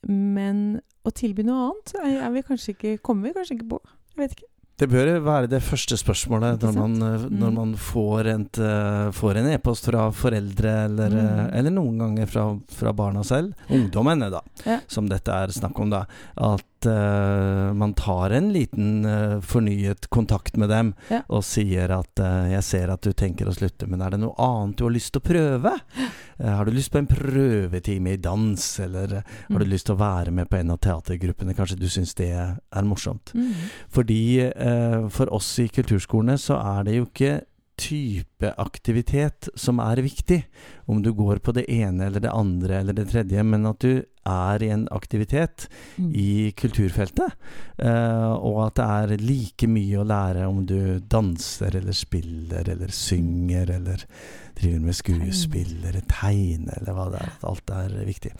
men 0.07 0.81
å 1.05 1.11
tilby 1.11 1.43
noe 1.43 1.69
annet 1.71 1.93
er, 2.03 2.31
vi 2.31 2.41
kanskje 2.47 2.73
ikke, 2.77 2.97
kommer 3.03 3.29
vi 3.29 3.33
kanskje 3.37 3.57
ikke 3.59 3.69
på. 3.75 3.79
Jeg 4.15 4.17
vet 4.23 4.35
ikke. 4.37 4.49
Det 4.75 4.87
bør 4.89 5.09
være 5.21 5.47
det 5.51 5.59
første 5.61 5.95
spørsmålet 6.01 6.59
når 6.65 6.73
man, 6.75 6.93
eh, 7.05 7.25
når 7.29 7.51
Mm. 7.51 7.53
man 7.53 7.73
får, 7.75 8.25
et, 8.25 8.57
eh, 8.57 9.11
får 9.11 9.37
en 9.37 9.49
e-post 9.53 9.85
fra 9.85 10.09
foreldre, 10.11 10.85
eller, 10.85 11.09
Mm. 11.09 11.39
eh, 11.53 11.59
eller 11.59 11.69
noen 11.71 11.97
ganger 11.99 12.25
fra, 12.27 12.59
fra 12.67 12.91
barna 12.91 13.21
selv. 13.23 13.53
Ungdommene, 13.69 14.31
da, 14.31 14.41
Ja. 14.65 14.79
som 14.87 15.07
dette 15.07 15.29
er 15.29 15.47
snakk 15.49 15.79
om, 15.79 15.89
da. 15.91 16.05
At 16.35 16.63
at 16.83 16.89
eh, 16.91 17.73
man 17.73 17.93
tar 17.93 18.29
en 18.31 18.51
liten 18.53 19.05
uh, 19.05 19.41
fornyet 19.41 20.09
kontakt 20.09 20.57
med 20.57 20.69
dem 20.69 20.93
Ja. 21.09 21.21
og 21.29 21.43
sier 21.43 21.91
at 21.91 22.19
uh, 22.19 22.49
'jeg 22.49 22.63
ser 22.63 22.91
at 22.91 23.01
du 23.01 23.11
tenker 23.13 23.47
å 23.47 23.53
slutte, 23.55 23.87
men 23.87 24.01
er 24.01 24.11
det 24.11 24.19
noe 24.19 24.35
annet 24.37 24.77
du 24.77 24.83
har 24.85 24.91
lyst 24.91 25.13
til 25.13 25.21
å 25.21 25.27
prøve?' 25.27 25.79
Har 26.43 26.65
du 26.65 26.71
lyst 26.71 26.91
på 26.91 26.97
en 26.97 27.07
prøvetime 27.07 28.13
i 28.13 28.17
dans, 28.17 28.79
eller 28.79 29.07
har 29.23 29.59
du 29.59 29.65
Mm. 29.65 29.69
lyst 29.69 29.85
til 29.85 29.95
å 29.95 29.99
være 29.99 30.31
med 30.31 30.49
på 30.49 30.57
en 30.57 30.71
av 30.71 30.79
teatergruppene? 30.79 31.53
Kanskje 31.55 31.79
du 31.79 31.85
syns 31.87 32.13
det 32.15 32.31
er 32.31 32.83
morsomt? 32.83 33.31
Mm. 33.35 33.53
Fordi 33.89 34.51
for 35.09 35.31
oss 35.31 35.59
i 35.59 35.67
kulturskolene 35.67 36.35
så 36.37 36.57
er 36.79 36.83
det 36.83 36.95
jo 36.95 37.05
ikke 37.05 37.41
type 37.83 38.53
aktivitet 38.61 39.49
som 39.59 39.81
er 39.83 40.01
viktig. 40.05 40.39
Om 40.87 41.01
du 41.03 41.11
går 41.15 41.41
på 41.43 41.53
det 41.55 41.65
ene 41.71 42.07
eller 42.07 42.23
det 42.23 42.31
andre 42.31 42.79
eller 42.79 42.95
det 42.97 43.09
tredje, 43.11 43.43
men 43.43 43.67
at 43.69 43.83
du 43.83 44.03
er 44.23 44.63
i 44.63 44.69
en 44.71 44.85
aktivitet 44.95 45.67
Mm. 45.99 46.11
i 46.15 46.51
kulturfeltet. 46.55 47.35
Uh, 47.77 48.33
og 48.39 48.59
at 48.67 48.79
det 48.79 48.85
er 48.85 49.23
like 49.23 49.67
mye 49.67 49.99
å 49.99 50.07
lære 50.07 50.47
om 50.47 50.63
du 50.65 50.99
danser 50.99 51.75
eller 51.75 51.93
spiller 51.97 52.69
eller 52.69 52.93
synger 52.93 53.69
eller 53.77 54.05
driver 54.55 54.79
med 54.85 54.95
skuespill 54.97 55.73
eller 55.89 56.01
tegne 56.09 56.73
eller 56.79 56.93
hva 56.97 57.05
det 57.13 57.21
er. 57.23 57.31
Alt 57.49 57.73
er 57.73 57.95
viktig. 58.07 58.31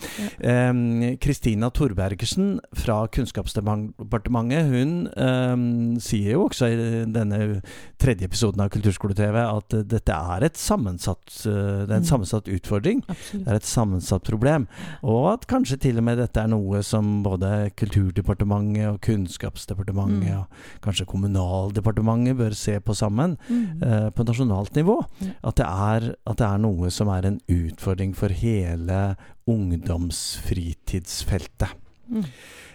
Kristina 1.23 1.69
Torbergersen 1.73 2.59
fra 2.77 3.07
Kunnskapsdepartementet 3.07 4.69
hun 4.69 4.93
um, 5.17 5.65
sier 6.03 6.35
jo 6.35 6.45
også 6.47 6.69
i 6.71 6.77
denne 7.13 7.61
tredje 8.01 8.27
episoden 8.27 8.61
av 8.63 8.69
Kulturskole-TV 8.73 9.37
at 9.43 9.75
dette 9.89 10.13
er 10.35 10.45
et 10.47 10.57
sammensatt 10.59 11.33
eh, 11.47 11.83
Det 11.83 11.91
er 11.91 11.97
en 11.97 12.03
Mm. 12.03 12.09
sammensatt 12.09 12.47
utfordring. 12.51 12.99
Absolutt. 13.07 13.45
Det 13.45 13.51
er 13.51 13.55
et 13.55 13.67
sammensatt 13.67 14.23
problem. 14.27 14.65
Og 15.03 15.27
at 15.33 15.45
kanskje 15.47 15.77
til 15.79 15.97
og 15.97 16.03
med 16.03 16.17
dette 16.19 16.41
er 16.41 16.47
noe 16.51 16.81
som 16.83 17.23
både 17.23 17.71
Kulturdepartementet 17.79 18.89
og 18.91 18.99
Kunnskapsdepartementet 19.01 20.29
Mm. 20.29 20.39
og 20.39 20.45
kanskje 20.83 21.05
Kommunaldepartementet 21.07 22.37
bør 22.37 22.53
se 22.55 22.79
på 22.79 22.93
sammen 22.95 23.37
Mm. 23.49 23.81
uh, 23.83 24.09
på 24.11 24.23
nasjonalt 24.27 24.73
nivå. 24.75 24.99
Ja. 25.21 25.31
At, 25.43 25.55
det 25.55 25.65
er, 25.65 26.12
at 26.25 26.37
det 26.39 26.47
er 26.47 26.57
noe 26.63 26.89
som 26.93 27.07
er 27.13 27.25
en 27.27 27.41
utfordring 27.51 28.15
for 28.17 28.29
hele 28.33 29.15
ungdomsfritidsfeltet. 29.49 31.69
Mm. 32.07 32.25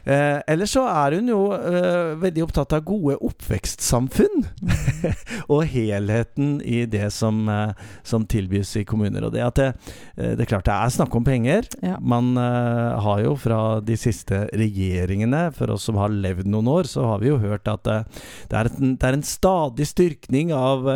Eh, 0.09 0.41
ellers 0.49 0.73
så 0.73 0.87
er 0.89 1.19
hun 1.19 1.29
jo 1.29 1.41
eh, 1.53 2.15
veldig 2.23 2.47
opptatt 2.47 2.73
av 2.79 2.85
gode 2.89 3.19
oppvekstsamfunn. 3.29 4.47
Og 5.53 5.67
helheten 5.69 6.59
i 6.65 6.85
det 6.89 7.11
som, 7.13 7.43
eh, 7.53 7.75
som 8.07 8.25
tilbys 8.29 8.73
i 8.81 8.87
kommuner. 8.89 9.27
Og 9.29 9.35
det 9.35 9.45
at 9.45 9.59
det, 9.59 9.69
eh, 10.17 10.33
det 10.37 10.47
er 10.47 10.51
klart 10.55 10.69
det 10.69 10.77
er 10.77 10.95
snakk 10.95 11.15
om 11.19 11.27
penger. 11.27 11.69
Ja. 11.85 11.99
Man 12.01 12.33
eh, 12.41 12.97
har 13.05 13.23
jo 13.25 13.35
fra 13.37 13.61
de 13.85 13.99
siste 14.01 14.47
regjeringene, 14.57 15.49
for 15.57 15.75
oss 15.75 15.85
som 15.89 16.01
har 16.01 16.13
levd 16.13 16.49
noen 16.49 16.71
år, 16.73 16.89
så 16.89 17.05
har 17.11 17.23
vi 17.23 17.31
jo 17.33 17.41
hørt 17.43 17.69
at 17.69 17.87
eh, 17.93 18.25
det, 18.49 18.57
er 18.63 18.73
en, 18.73 18.97
det 18.97 19.11
er 19.11 19.19
en 19.19 19.27
stadig 19.27 19.89
styrkning 19.89 20.55
av 20.57 20.87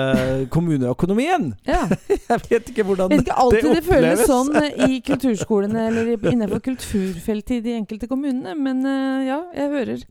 kommuneøkonomien. 0.52 1.52
ja. 1.68 1.84
Jeg 2.32 2.44
vet 2.48 2.72
ikke 2.72 2.86
hvordan 2.86 3.12
vet 3.12 3.26
ikke 3.26 3.36
alltid 3.44 3.68
det, 3.68 3.74
det 3.76 3.84
føles 3.86 4.24
sånn 4.28 4.50
i 4.88 5.00
kulturskolene 5.04 5.86
eller 5.90 6.12
innenfor 6.16 6.62
kulturfeltet 6.64 7.58
i 7.58 7.62
de 7.66 7.76
enkelte 7.76 8.08
kommunene, 8.08 8.54
men 8.56 8.80
ja, 9.26 9.38
jeg 9.54 9.68
hører 9.68 10.04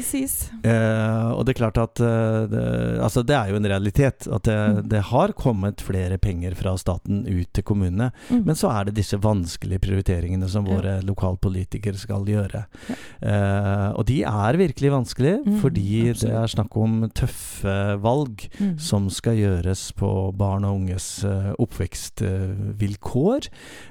sies. 0.00 0.50
Eh, 0.64 1.30
og 1.36 1.44
det 1.44 1.52
er 1.54 1.58
klart 1.60 1.76
at 1.78 2.00
eh, 2.00 2.46
det, 2.48 2.62
altså 3.02 3.22
det 3.26 3.34
er 3.36 3.50
jo 3.50 3.56
en 3.56 3.66
realitet 3.68 4.26
at 4.32 4.42
det, 4.44 4.56
Mm. 4.62 4.88
det 4.88 5.02
har 5.02 5.32
kommet 5.32 5.80
flere 5.80 6.18
penger 6.18 6.54
fra 6.54 6.76
staten 6.78 7.26
ut 7.26 7.52
til 7.52 7.62
kommunene. 7.64 8.12
Mm. 8.30 8.44
Men 8.46 8.54
så 8.54 8.70
er 8.70 8.84
det 8.86 8.94
disse 8.94 9.18
vanskelige 9.20 9.80
prioriteringene 9.80 10.48
som 10.48 10.64
Ja. 10.66 10.76
våre 10.76 11.02
lokalpolitikere 11.02 11.96
skal 11.98 12.24
gjøre. 12.24 12.64
Ja. 12.88 12.94
Eh, 13.22 13.92
og 13.98 14.06
de 14.06 14.22
er 14.22 14.56
virkelig 14.56 14.90
vanskelige, 14.92 15.44
Mm, 15.44 15.60
fordi 15.60 16.12
det 16.14 16.30
er 16.30 16.46
snakk 16.46 16.76
om 16.76 17.10
tøffe 17.10 17.98
valg 18.00 18.48
Mm. 18.60 18.78
som 18.78 19.10
skal 19.10 19.34
gjøres 19.36 19.92
på 19.94 20.32
barn 20.36 20.64
og 20.64 20.76
unges 20.80 21.24
eh, 21.24 21.52
oppvekstvilkår. 21.58 23.48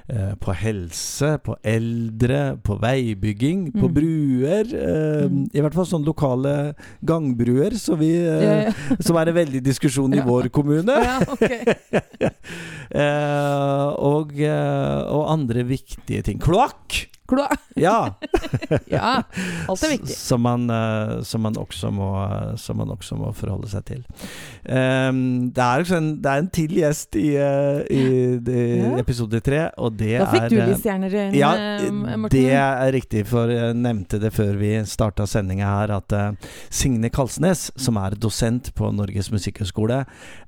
eh, 0.08 0.34
på 0.40 0.52
helse, 0.54 1.38
på 1.42 1.54
eldre, 1.64 2.56
på 2.62 2.78
veibygging, 2.80 3.72
på 3.72 3.88
Mm. 3.88 3.94
bruer. 3.94 4.66
eh, 4.74 5.28
Mm. 5.28 5.48
I 5.54 5.60
hvert 5.60 5.74
fall 5.74 5.86
sånne 5.92 6.08
lokale 6.08 6.54
gangbruer, 7.06 7.76
så 7.78 7.96
vi, 8.00 8.10
eh, 8.18 8.42
Ja, 8.42 8.56
ja. 8.66 8.98
som 9.04 9.18
er 9.20 9.30
en 9.32 9.38
veldig 9.38 9.62
diskusjon 9.68 10.16
i 10.18 10.24
vår 10.32 10.48
kommune. 10.54 10.98
Ja, 11.04 11.20
ok. 11.28 11.50
Eh, 12.92 13.86
og, 14.04 14.34
eh, 14.36 14.98
og 15.08 15.22
andre 15.32 15.62
viktige 15.64 16.20
ting. 16.26 16.36
Kloakk! 16.44 17.06
Kloa. 17.32 17.48
Ja! 17.80 17.98
Ja, 18.92 19.22
alt 19.68 19.82
er 19.84 19.90
viktig. 19.94 20.14
Som 20.16 20.42
man, 20.44 20.64
eh, 20.70 21.20
som, 21.26 21.42
man 21.44 21.54
må, 21.56 22.08
som 22.60 22.78
man 22.78 22.90
også 22.94 23.16
må 23.18 23.30
forholde 23.36 23.68
seg 23.68 23.84
til. 23.88 24.00
Um, 24.64 25.50
det, 25.52 25.64
er 25.64 25.84
en, 25.96 26.08
det 26.22 26.30
er 26.30 26.42
en 26.42 26.48
til 26.52 26.74
gjest 26.78 27.16
i, 27.20 27.32
eh, 27.40 27.80
i, 27.92 28.02
Ja. 28.82 28.92
episode 29.00 29.40
tre, 29.44 29.62
og 29.80 29.96
det 30.00 30.14
Da 30.22 30.28
fikk 30.30 30.46
er 30.46 30.52
du 30.52 30.56
eh, 30.60 30.68
litt 30.70 30.80
stjerner 30.82 31.16
i 31.18 31.40
ja, 31.40 31.50
eh, 31.56 31.88
Morten. 31.92 32.28
det 32.32 32.44
er 32.56 32.92
riktig, 32.94 33.24
for 33.30 33.50
jeg 33.52 33.76
nevnte 33.80 34.20
det 34.22 34.32
før 34.36 34.56
vi 34.60 34.72
starta 34.88 35.26
sendinga 35.28 35.68
her, 35.72 35.94
at 35.98 36.16
uh, 36.16 36.52
Signe 36.72 37.10
Kalsnes, 37.12 37.68
som 37.76 37.98
er 38.00 38.16
dosent 38.20 38.72
på 38.78 38.92
Norges 38.94 39.30
musikkhøgskole, 39.34 40.02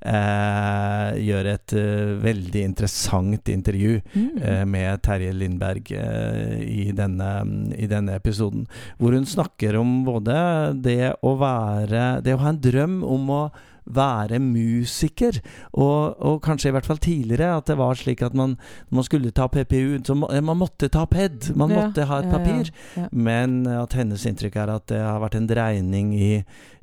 uh, 0.05 1.09
gjør 1.21 1.51
et 1.55 1.75
uh, 1.77 2.15
veldig 2.25 2.65
interessant 2.71 3.49
intervju 3.53 4.01
Mm. 4.15 4.37
eh, 4.41 4.65
med 4.65 5.01
Terje 5.03 5.31
Lindberg 5.33 5.89
eh, 5.91 6.59
i, 6.75 6.89
denne, 6.95 7.29
i 7.79 7.87
denne 7.91 8.17
episoden. 8.19 8.65
Hvor 8.99 9.15
hun 9.15 9.27
snakker 9.29 9.79
om 9.79 10.03
både 10.07 10.35
det 10.83 11.15
å 11.25 11.35
være 11.39 12.19
Det 12.25 12.35
å 12.35 12.41
ha 12.43 12.51
en 12.51 12.61
drøm 12.61 12.99
om 13.07 13.31
å 13.31 13.41
være 13.85 14.39
musiker, 14.41 15.39
og, 15.73 16.15
og 16.19 16.39
kanskje 16.45 16.71
i 16.71 16.75
hvert 16.75 16.87
fall 16.87 17.01
tidligere 17.03 17.51
at 17.59 17.67
det 17.69 17.77
var 17.79 17.97
slik 17.99 18.23
at 18.25 18.33
man, 18.37 18.55
man 18.89 19.05
skulle 19.05 19.31
ta 19.35 19.47
PPU, 19.51 19.99
så 20.05 20.15
må, 20.17 20.29
man 20.41 20.57
måtte 20.61 20.89
ta 20.89 21.05
PED, 21.09 21.51
man 21.55 21.69
Ja, 21.73 21.83
måtte 21.85 22.05
ha 22.09 22.19
et 22.21 22.29
ja, 22.29 22.31
papir. 22.37 22.71
ja. 22.97 23.07
Men 23.11 23.65
at 23.69 23.93
hennes 23.97 24.25
inntrykk 24.25 24.55
er 24.63 24.73
at 24.77 24.87
det 24.91 25.01
har 25.01 25.19
vært 25.23 25.37
en 25.39 25.47
dreining 25.49 26.13
i, 26.17 26.31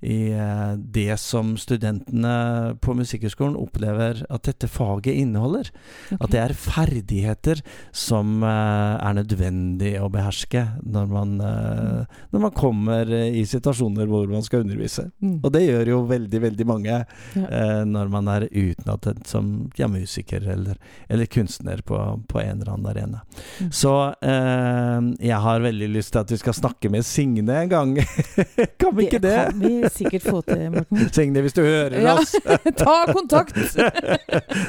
i 0.03 0.19
eh, 0.35 0.75
det 0.79 1.17
som 1.23 1.55
studentene 1.61 2.77
på 2.83 2.95
Musikkhøgskolen 2.99 3.57
opplever 3.59 4.23
at 4.31 4.47
dette 4.49 4.69
faget 4.71 5.15
inneholder. 5.23 5.71
Okay. 6.09 6.19
At 6.21 6.33
det 6.35 6.41
er 6.43 6.55
ferdigheter 6.59 7.63
som 7.95 8.43
eh, 8.47 8.97
er 9.03 9.17
nødvendig 9.19 9.95
å 10.03 10.11
beherske 10.13 10.65
når 10.83 11.11
man, 11.13 11.35
eh, 11.41 12.19
når 12.35 12.45
man 12.47 12.55
kommer 12.57 13.09
eh, 13.11 13.31
i 13.41 13.45
situasjoner 13.49 14.11
hvor 14.11 14.27
man 14.31 14.43
skal 14.47 14.65
undervise. 14.67 15.09
Mm. 15.23 15.39
Og 15.43 15.51
det 15.55 15.65
gjør 15.67 15.93
jo 15.95 16.01
veldig, 16.11 16.43
veldig 16.49 16.69
mange 16.69 16.92
Ja. 17.35 17.43
eh, 17.49 17.83
når 17.89 18.11
man 18.13 18.29
er 18.33 18.47
utnattet 18.51 19.27
som 19.31 19.49
ja, 19.79 19.89
musiker 19.89 20.45
eller, 20.55 20.77
eller 21.09 21.27
kunstner 21.33 21.83
på, 21.87 21.99
på 22.29 22.41
en 22.43 22.61
eller 22.61 22.73
annen 22.75 22.91
arena. 22.93 23.21
Mm. 23.61 23.71
Så 23.73 23.95
eh, 24.23 25.09
jeg 25.29 25.41
har 25.47 25.65
veldig 25.65 25.89
lyst 25.95 26.13
til 26.15 26.23
at 26.25 26.33
vi 26.35 26.41
skal 26.43 26.57
snakke 26.59 26.91
med 26.93 27.07
Signe 27.09 27.57
en 27.63 27.73
gang. 27.73 27.95
kan 28.81 28.97
vi 28.97 29.07
ikke 29.09 29.23
det? 29.23 29.37
Det 29.37 29.47
kan 29.53 29.61
vi 29.63 29.93
sikkert 29.97 30.29
få 30.29 30.43
til, 30.47 30.67
Morten. 30.77 31.07
Signe, 31.17 31.45
hvis 31.47 31.57
du 31.59 31.63
hører 31.65 31.99
Ja. 32.03 32.17
oss. 32.21 32.35
Ta 32.83 32.99
kontakt! 33.13 33.57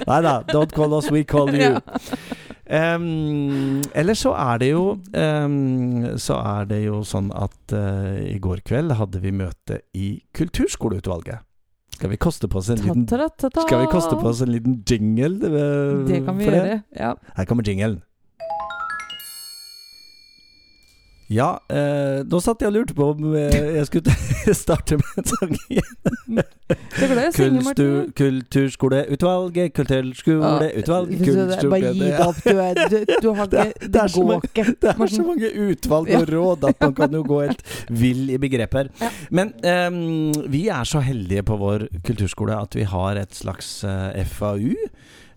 Nei 0.07 0.19
da, 0.25 0.37
don't 0.53 0.73
call 0.75 0.93
us, 0.97 1.09
we 1.11 1.23
call 1.27 1.49
you. 1.55 1.77
Um, 2.73 3.81
eller 3.93 4.15
så 4.15 4.31
er 4.39 4.61
det 4.61 4.69
jo 4.69 4.83
um, 4.95 6.05
Så 6.17 6.37
er 6.39 6.69
det 6.69 6.77
jo 6.85 7.01
sånn 7.05 7.27
at 7.35 7.73
uh, 7.75 8.15
i 8.23 8.37
går 8.41 8.61
kveld 8.65 8.95
hadde 8.95 9.19
vi 9.21 9.33
møte 9.35 9.81
i 9.99 10.07
Kulturskoleutvalget. 10.33 11.43
Skal 12.03 12.11
vi 12.11 12.17
koste 12.17 12.47
på 12.51 12.57
oss 12.59 12.67
en 12.67 12.81
liten 12.81 13.05
Ta-ta-ta-ta. 13.07 13.61
Skal 13.63 13.79
vi 13.79 13.85
koste 13.87 14.15
på 14.19 14.27
oss 14.27 14.41
en 14.43 14.49
liten 14.51 14.73
jingle 14.83 15.37
Det 16.03 16.17
kan 16.25 16.35
vi 16.35 16.49
gjøre. 16.49 16.81
Ja. 16.99 17.13
Her 17.37 17.45
kommer 17.47 17.63
jinglen. 17.63 18.01
Ja, 21.33 21.47
eh, 21.73 22.19
nå 22.29 22.39
satt 22.43 22.61
jeg 22.61 22.69
og 22.69 22.75
lurte 22.75 22.93
på 22.97 23.07
om 23.13 23.31
eh, 23.39 23.55
jeg 23.79 23.87
skulle 23.89 24.13
starte 24.63 24.97
med 24.99 25.17
en 25.17 25.29
sang 25.31 25.53
igjen. 25.73 26.43
Morten. 27.63 28.11
kulturskoleutvalget, 28.17 29.73
kulturskoleutvalg, 29.77 31.11
Ja, 31.13 31.35
det- 31.53 31.69
Bare 31.71 31.93
gi 31.93 32.03
deg 32.03 32.19
opp. 32.25 32.41
Du, 32.43 32.59
er, 32.59 32.73
du, 32.89 32.97
du 33.23 33.29
har 33.37 33.47
ikke 33.53 33.87
Det, 33.87 34.05
går 34.13 34.27
mange- 34.29 34.49
ikke. 34.51 34.65
Det 34.83 34.91
er 34.93 35.13
så 35.15 35.25
mange 35.27 35.51
utvalg 35.69 36.13
og 36.19 36.27
råd 36.33 36.67
at 36.69 36.81
man 36.85 36.93
kan 37.01 37.17
jo 37.17 37.23
gå 37.27 37.39
helt 37.47 37.63
vill 38.03 38.29
i 38.29 38.37
begreper. 38.41 38.91
Ja. 39.01 39.09
Men 39.31 39.53
eh, 39.63 39.89
vi 40.53 40.67
er 40.73 40.83
så 40.89 41.01
heldige 41.03 41.43
på 41.49 41.57
vår 41.61 41.87
kulturskole 42.05 42.57
at 42.61 42.75
vi 42.77 42.85
har 42.93 43.19
et 43.21 43.33
slags 43.37 43.73
eh, 43.87 44.21
FAU. 44.29 44.73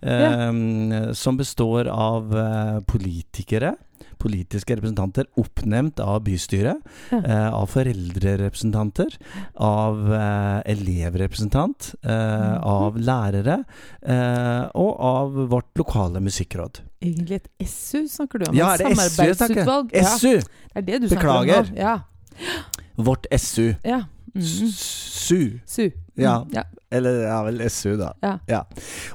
ehm, 0.03 1.15
Som 1.17 1.37
består 1.41 1.89
av 1.93 2.33
eh, 2.37 2.81
politikere. 2.89 3.75
Politiske 4.19 4.77
representanter 4.77 5.27
oppnevnt 5.37 6.01
av 6.01 6.23
bystyret. 6.25 6.77
Ja. 7.13 7.19
eh, 7.25 7.55
av 7.55 7.67
foreldrerepresentanter. 7.71 9.17
Av 9.55 10.13
eh, 10.15 10.63
elevrepresentant. 10.73 11.95
eh, 12.03 12.11
Mhm. 12.11 12.63
av 12.63 12.97
lærere. 12.97 13.65
eh, 14.03 14.71
og 14.75 15.01
av 15.01 15.33
vårt 15.49 15.75
lokale 15.77 16.21
musikkråd. 16.21 16.81
Egentlig 17.03 17.35
et 17.37 17.49
SU 17.67 18.07
snakker 18.09 18.39
du 18.39 18.51
om. 18.51 18.57
Ja, 18.57 18.77
det 18.77 18.87
er 18.87 18.89
det 18.89 18.97
SU. 20.19 20.41
Ja, 20.75 20.81
det 20.81 20.95
er 20.95 20.99
det 20.99 21.01
du 21.01 21.09
snakker 21.09 21.17
Beklager. 21.17 21.59
om 21.61 21.67
nå. 21.67 21.79
Ja. 21.79 22.01
Vårt 22.97 23.27
SU. 23.33 23.75
Ja. 23.85 24.03
Mm. 24.35 24.43
SU. 24.43 25.61
Su. 25.67 25.91
Ja. 26.17 26.41
Mm, 26.45 26.55
ja. 26.57 26.65
Eller 26.97 27.17
ja 27.27 27.41
vel, 27.43 27.59
SU, 27.69 27.97
da. 27.99 28.13
Ja. 28.47 28.61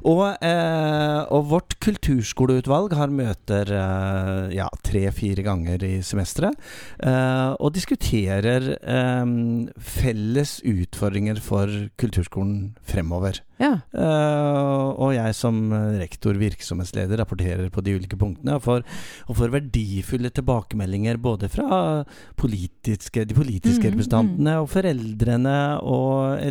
Og, 0.03 0.25
eh, 0.43 1.21
og 1.31 1.45
vårt 1.53 1.77
kulturskoleutvalg 1.81 2.91
har 2.99 3.13
møter 3.15 3.71
eh, 3.71 4.51
ja, 4.57 4.67
tre-fire 4.83 5.45
ganger 5.45 5.81
i 5.87 5.93
semesteret. 6.05 6.57
Eh, 6.99 7.53
og 7.55 7.71
diskuterer 7.77 8.73
eh, 8.75 9.31
felles 9.79 10.57
utfordringer 10.67 11.39
for 11.41 11.71
kulturskolen 12.01 12.75
fremover. 12.83 13.39
ja. 13.63 13.77
Eh, 13.95 14.89
og 15.01 15.13
jeg 15.15 15.33
som 15.37 15.71
rektor, 15.97 16.35
virksomhetsleder, 16.37 17.17
rapporterer 17.23 17.69
på 17.71 17.81
de 17.85 17.95
ulike 17.97 18.19
punktene. 18.19 18.57
Og 18.59 18.65
får, 18.67 18.83
og 19.31 19.37
får 19.39 19.55
verdifulle 19.55 20.29
tilbakemeldinger 20.35 21.17
både 21.23 21.49
fra 21.49 22.03
politiske, 22.35 23.25
de 23.25 23.37
politiske 23.37 23.87
Mm, 23.87 23.95
representantene 23.95 24.57
og 24.61 24.67
foreldrene 24.69 25.57
og 25.87 26.41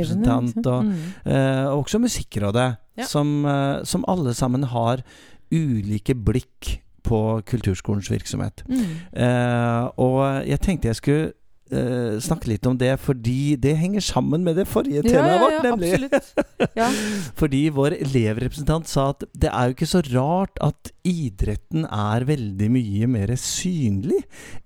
Elevene, 0.00 0.64
og 0.66 0.84
mm. 0.84 0.92
Eh, 1.32 1.64
og 1.70 1.84
også 1.84 1.98
Musikkrådet, 2.02 2.76
Ja. 2.96 3.04
som, 3.04 3.44
eh, 3.44 3.84
som 3.84 4.04
alle 4.08 4.34
sammen 4.34 4.64
har 4.64 5.02
ulike 5.52 6.14
blikk 6.14 6.80
på 7.06 7.42
kulturskolens 7.46 8.10
virksomhet. 8.10 8.64
Mm. 8.68 8.78
Eh, 9.22 9.90
og 9.96 10.46
jeg 10.48 10.60
tenkte 10.60 10.88
jeg 10.88 10.96
skulle 10.96 11.32
eh, 11.72 12.16
snakke 12.22 12.50
litt 12.52 12.66
om 12.68 12.76
det, 12.78 12.92
fordi 13.02 13.56
det 13.60 13.76
henger 13.80 14.04
sammen 14.04 14.44
med 14.46 14.56
det 14.60 14.66
forrige 14.70 15.02
Ja, 15.02 15.16
temaet 15.16 15.36
ja, 15.36 15.40
vårt. 15.42 15.64
nemlig. 15.66 16.10
Ja. 16.76 16.90
Fordi 17.40 17.62
vår 17.74 17.96
elevrepresentant 17.98 18.88
sa 18.88 19.08
at 19.14 19.24
det 19.36 19.50
er 19.50 19.68
jo 19.70 19.74
ikke 19.76 19.88
så 19.90 20.02
rart 20.12 20.60
at 20.64 20.92
idretten 21.06 21.84
er 21.86 22.24
veldig 22.26 22.68
mye 22.74 23.08
mer 23.10 23.32
synlig 23.38 24.22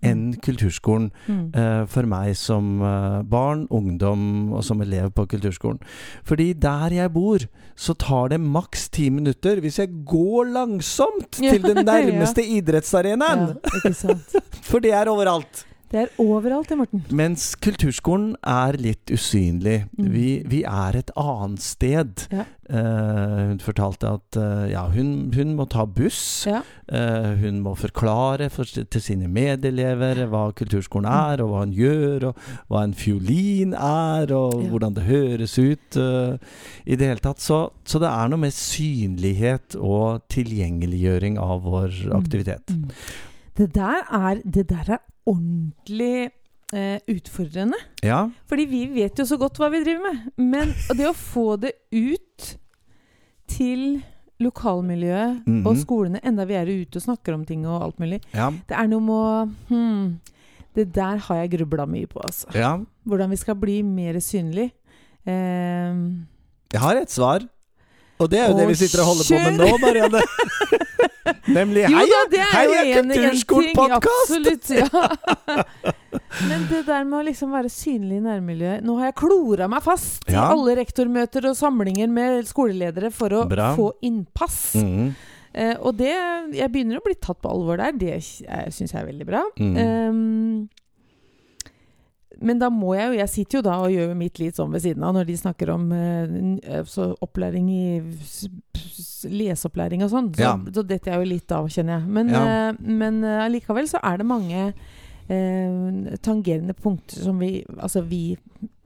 enn 0.06 0.34
kulturskolen. 0.42 1.10
Mm. 1.28 1.40
Uh, 1.54 1.84
for 1.90 2.08
meg 2.08 2.34
som 2.38 2.80
eh, 2.84 3.20
barn, 3.28 3.66
ungdom 3.70 4.52
og 4.56 4.62
som 4.66 4.80
elev 4.84 5.10
på 5.16 5.26
kulturskolen. 5.30 5.80
Fordi 6.26 6.52
der 6.60 6.94
jeg 7.00 7.12
bor, 7.14 7.44
så 7.76 7.94
tar 7.98 8.30
det 8.32 8.40
maks 8.40 8.88
ti 8.92 9.08
minutter 9.12 9.60
hvis 9.60 9.78
jeg 9.80 9.92
går 10.08 10.52
langsomt 10.54 11.40
Ja, 11.40 11.52
til 11.54 11.64
den 11.64 11.84
nærmeste 11.90 12.44
idrettsarenaen. 12.44 13.56
For 14.68 14.80
det 14.82 14.92
er 14.96 15.10
overalt. 15.12 15.66
Det 15.90 15.98
er 16.04 16.10
overalt, 16.22 16.68
det, 16.70 16.76
Morten. 16.78 17.00
Mens 17.18 17.48
kulturskolen 17.58 18.36
er 18.46 18.76
litt 18.78 19.10
usynlig. 19.10 19.88
Mm. 19.98 20.10
Vi, 20.14 20.26
vi 20.46 20.60
er 20.62 20.98
et 21.00 21.10
annet 21.18 21.64
sted. 21.64 22.28
Ja. 22.30 22.44
Uh, 22.70 23.50
hun 23.50 23.58
fortalte 23.58 24.12
at 24.14 24.38
uh, 24.38 24.68
ja, 24.70 24.84
hun, 24.94 25.32
hun 25.34 25.56
må 25.58 25.66
ta 25.66 25.82
buss. 25.90 26.46
Ja. 26.46 26.60
Uh, 26.86 27.32
hun 27.42 27.58
må 27.64 27.72
forklare 27.74 28.46
for, 28.54 28.70
til 28.70 29.02
sine 29.02 29.26
medelever 29.26 30.22
hva 30.30 30.44
kulturskolen 30.54 31.10
er, 31.10 31.42
og 31.42 31.50
hva 31.50 31.64
hun 31.64 31.74
gjør, 31.74 32.28
og 32.30 32.46
hva 32.70 32.84
en 32.86 32.94
fiolin 32.94 33.74
er, 33.74 34.30
og 34.30 34.60
Ja. 34.60 34.68
hvordan 34.70 34.94
det 34.94 35.08
høres 35.10 35.58
ut. 35.58 35.98
I 35.98 36.94
det 36.94 37.10
hele 37.10 37.22
tatt. 37.24 37.42
Så, 37.42 37.64
så 37.82 37.98
det 37.98 38.14
er 38.14 38.30
noe 38.30 38.44
med 38.46 38.54
synlighet 38.54 39.74
og 39.74 40.22
tilgjengeliggjøring 40.30 41.42
av 41.42 41.66
vår 41.66 42.04
aktivitet. 42.14 42.70
Mm. 42.70 42.90
Det 43.58 43.72
der 43.74 44.04
er, 44.06 44.38
det 44.46 44.68
der 44.70 44.94
er 44.94 45.00
ordentlig 45.28 46.30
eh, 46.72 46.98
utfordrende. 47.10 47.76
Ja. 48.06 48.28
Fordi 48.48 48.64
vi 48.70 48.84
vet 48.94 49.18
jo 49.18 49.24
så 49.26 49.36
godt 49.40 49.58
hva 49.58 49.70
vi 49.72 49.82
driver 49.84 50.06
med. 50.12 50.32
Men 50.38 50.72
det 50.96 51.08
å 51.08 51.14
få 51.16 51.56
det 51.60 51.72
ut 51.92 52.56
til 53.50 54.02
lokalmiljøet 54.40 55.42
Mhm. 55.46 55.66
og 55.66 55.76
skolene, 55.76 56.20
enda 56.24 56.44
vi 56.48 56.54
er 56.56 56.64
ute 56.70 56.96
og 56.96 57.02
snakker 57.02 57.34
om 57.34 57.44
ting 57.44 57.66
og 57.66 57.82
alt 57.82 57.98
mulig 58.00 58.22
ja. 58.32 58.46
Det 58.50 58.72
er 58.76 58.86
noe 58.88 59.00
med 59.00 59.10
å 59.12 59.50
hmm, 59.68 60.20
Det 60.74 60.86
der 60.94 61.16
har 61.18 61.36
jeg 61.42 61.50
grubla 61.58 61.84
mye 61.86 62.06
på, 62.06 62.20
altså. 62.24 62.46
ja. 62.54 62.78
Hvordan 63.04 63.30
vi 63.30 63.36
skal 63.36 63.56
bli 63.56 63.82
mer 63.82 64.14
synlig. 64.22 64.70
Eh, 65.26 65.94
Jeg 66.72 66.80
har 66.80 66.96
et 66.96 67.10
svar. 67.10 67.40
Og 68.20 68.28
det 68.30 68.38
er 68.42 68.50
jo 68.50 68.56
det 68.58 68.66
vi 68.68 68.74
sitter 68.82 69.02
og 69.02 69.12
holder 69.12 69.24
på 69.30 69.38
med 69.44 69.58
nå, 69.60 69.68
Marianne. 69.82 70.20
Nemlig 71.50 71.84
jo 71.86 71.90
Heia, 71.94 72.18
da, 72.32 72.44
heia 72.52 72.80
kulturskolepodkast! 73.00 74.70
Ja. 74.74 75.04
Men 76.50 76.64
det 76.70 76.82
der 76.88 77.04
med 77.06 77.18
å 77.20 77.22
liksom 77.26 77.52
være 77.54 77.70
synlig 77.72 78.18
i 78.18 78.22
nærmiljøet 78.24 78.84
Nå 78.86 78.96
har 78.98 79.10
jeg 79.10 79.16
klora 79.20 79.68
meg 79.70 79.82
fast 79.84 80.26
Ja. 80.30 80.46
i 80.48 80.54
alle 80.56 80.74
rektormøter 80.80 81.46
og 81.50 81.56
samlinger 81.58 82.10
med 82.12 82.48
skoleledere 82.48 83.12
for 83.14 83.34
å 83.36 83.44
Bra. 83.50 83.72
få 83.78 83.90
innpass. 84.06 84.58
Mm. 84.80 85.12
Eh, 85.54 85.74
og 85.80 85.96
det 85.98 86.12
Jeg 86.56 86.70
begynner 86.72 87.00
å 87.00 87.04
bli 87.06 87.16
tatt 87.18 87.40
på 87.42 87.50
alvor 87.50 87.80
der. 87.82 87.92
Det 87.98 88.18
syns 88.22 88.92
jeg 88.94 89.00
er 89.02 89.08
veldig 89.10 89.26
bra. 89.28 89.42
Mm. 89.58 89.74
Ehm, 89.84 90.68
men 92.40 92.58
da 92.58 92.68
må 92.70 92.94
jeg 92.96 93.08
jo 93.12 93.18
Jeg 93.20 93.28
sitter 93.28 93.58
jo 93.58 93.62
da 93.62 93.74
og 93.84 93.90
gjør 93.92 94.14
mitt 94.16 94.38
litt 94.40 94.56
sånn 94.56 94.72
ved 94.72 94.82
siden 94.82 95.02
av 95.04 95.14
når 95.14 95.26
de 95.28 95.36
snakker 95.36 95.70
om 95.74 95.90
eh, 95.92 96.34
eh, 96.64 96.84
så 96.88 97.10
opplæring 97.20 97.68
i 97.70 97.84
leseopplæring 99.30 100.02
og 100.04 100.10
sånn. 100.12 100.30
Så, 100.34 100.40
Ja. 100.42 100.54
så 100.56 100.82
detter 100.86 101.12
jeg 101.12 101.20
jo 101.20 101.28
litt 101.34 101.52
av, 101.52 101.68
kjenner 101.68 102.00
jeg. 102.00 102.08
Men, 102.08 102.28
Ja. 102.28 102.44
eh, 102.70 102.72
men 102.80 103.22
allikevel 103.24 103.88
så 103.88 104.00
er 104.02 104.16
det 104.18 104.26
mange 104.26 104.72
eh, 105.28 106.16
tangerende 106.22 106.74
punkter 106.74 107.22
som 107.22 107.38
vi 107.38 107.64
Altså, 107.78 108.02
vi, 108.02 108.36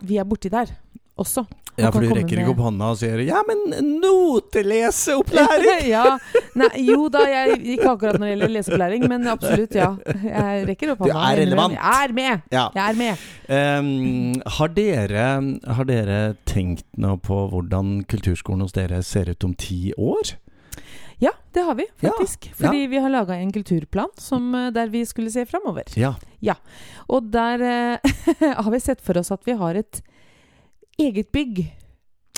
vi 0.03 0.19
er 0.19 0.25
borti 0.25 0.51
der 0.51 0.67
også. 1.19 1.47
Ja, 1.77 1.91
for 1.91 2.05
du 2.05 2.11
rekker 2.15 2.39
ikke 2.39 2.53
opp 2.53 2.61
hånda 2.63 2.91
og 2.93 2.99
sier 3.01 3.19
'ja, 3.25 3.41
men 3.49 3.59
noteleseopplæring'! 4.01 5.89
ja. 5.97 6.19
Nei, 6.61 6.71
jo 6.87 7.09
da, 7.11 7.25
jeg 7.27 7.59
ikke 7.75 7.89
akkurat 7.91 8.19
når 8.21 8.27
det 8.27 8.33
gjelder 8.35 8.53
leseopplæring, 8.55 9.09
men 9.11 9.27
absolutt, 9.33 9.75
ja. 9.75 9.91
Jeg 10.23 10.69
rekker 10.69 10.93
opp 10.95 11.03
Du 11.03 11.11
hånda. 11.11 11.33
er 11.33 11.41
relevant. 11.43 11.75
Jeg 11.75 12.09
er 12.09 12.15
med! 12.21 12.47
Ja. 12.55 12.69
Jeg 12.79 12.85
er 12.85 13.01
med. 13.01 13.27
Um, 13.49 14.43
har, 14.59 14.69
dere, 14.77 15.27
har 15.79 15.91
dere 15.91 16.21
tenkt 16.47 16.87
noe 16.97 17.19
på 17.19 17.43
hvordan 17.51 18.05
kulturskolen 18.07 18.63
hos 18.63 18.73
dere 18.77 19.03
ser 19.03 19.31
ut 19.35 19.45
om 19.45 19.55
ti 19.59 19.93
år? 19.99 20.37
Ja, 21.23 21.31
det 21.55 21.63
har 21.63 21.75
vi 21.79 21.87
Ja, 22.03 22.11
faktisk. 22.11 22.51
Fordi 22.59 22.87
vi 22.91 22.99
har 22.99 23.11
laga 23.11 23.35
en 23.39 23.53
kulturplan 23.53 24.11
som, 24.19 24.55
eh, 24.55 24.71
der 24.75 24.91
vi 24.91 25.05
skulle 25.07 25.31
se 25.31 25.47
framover. 25.47 25.85
Ja. 25.97 26.15
Og 27.09 27.31
der 27.33 27.63
eh, 27.63 27.99
har 28.65 28.71
vi 28.71 28.81
sett 28.81 29.01
for 29.01 29.19
oss 29.19 29.31
at 29.35 29.43
vi 29.47 29.53
har 29.59 29.75
et 29.79 30.03
eget 30.99 31.33
bygg. 31.33 31.63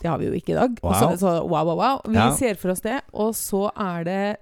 Det 0.03 0.09
har 0.11 0.19
vi 0.21 0.27
jo 0.27 0.33
ikke 0.37 0.53
i 0.53 0.57
dag. 0.59 0.77
Wow. 0.83 0.93
Så, 0.93 1.17
så 1.21 1.31
wow, 1.43 1.65
wow, 1.65 1.77
wow. 1.81 2.01
Vi 2.07 2.17
Ja. 2.19 2.31
ser 2.37 2.55
for 2.55 2.71
oss 2.75 2.81
det. 2.85 3.01
Og 3.13 3.35
så 3.35 3.71
er 3.77 4.05
det 4.05 4.37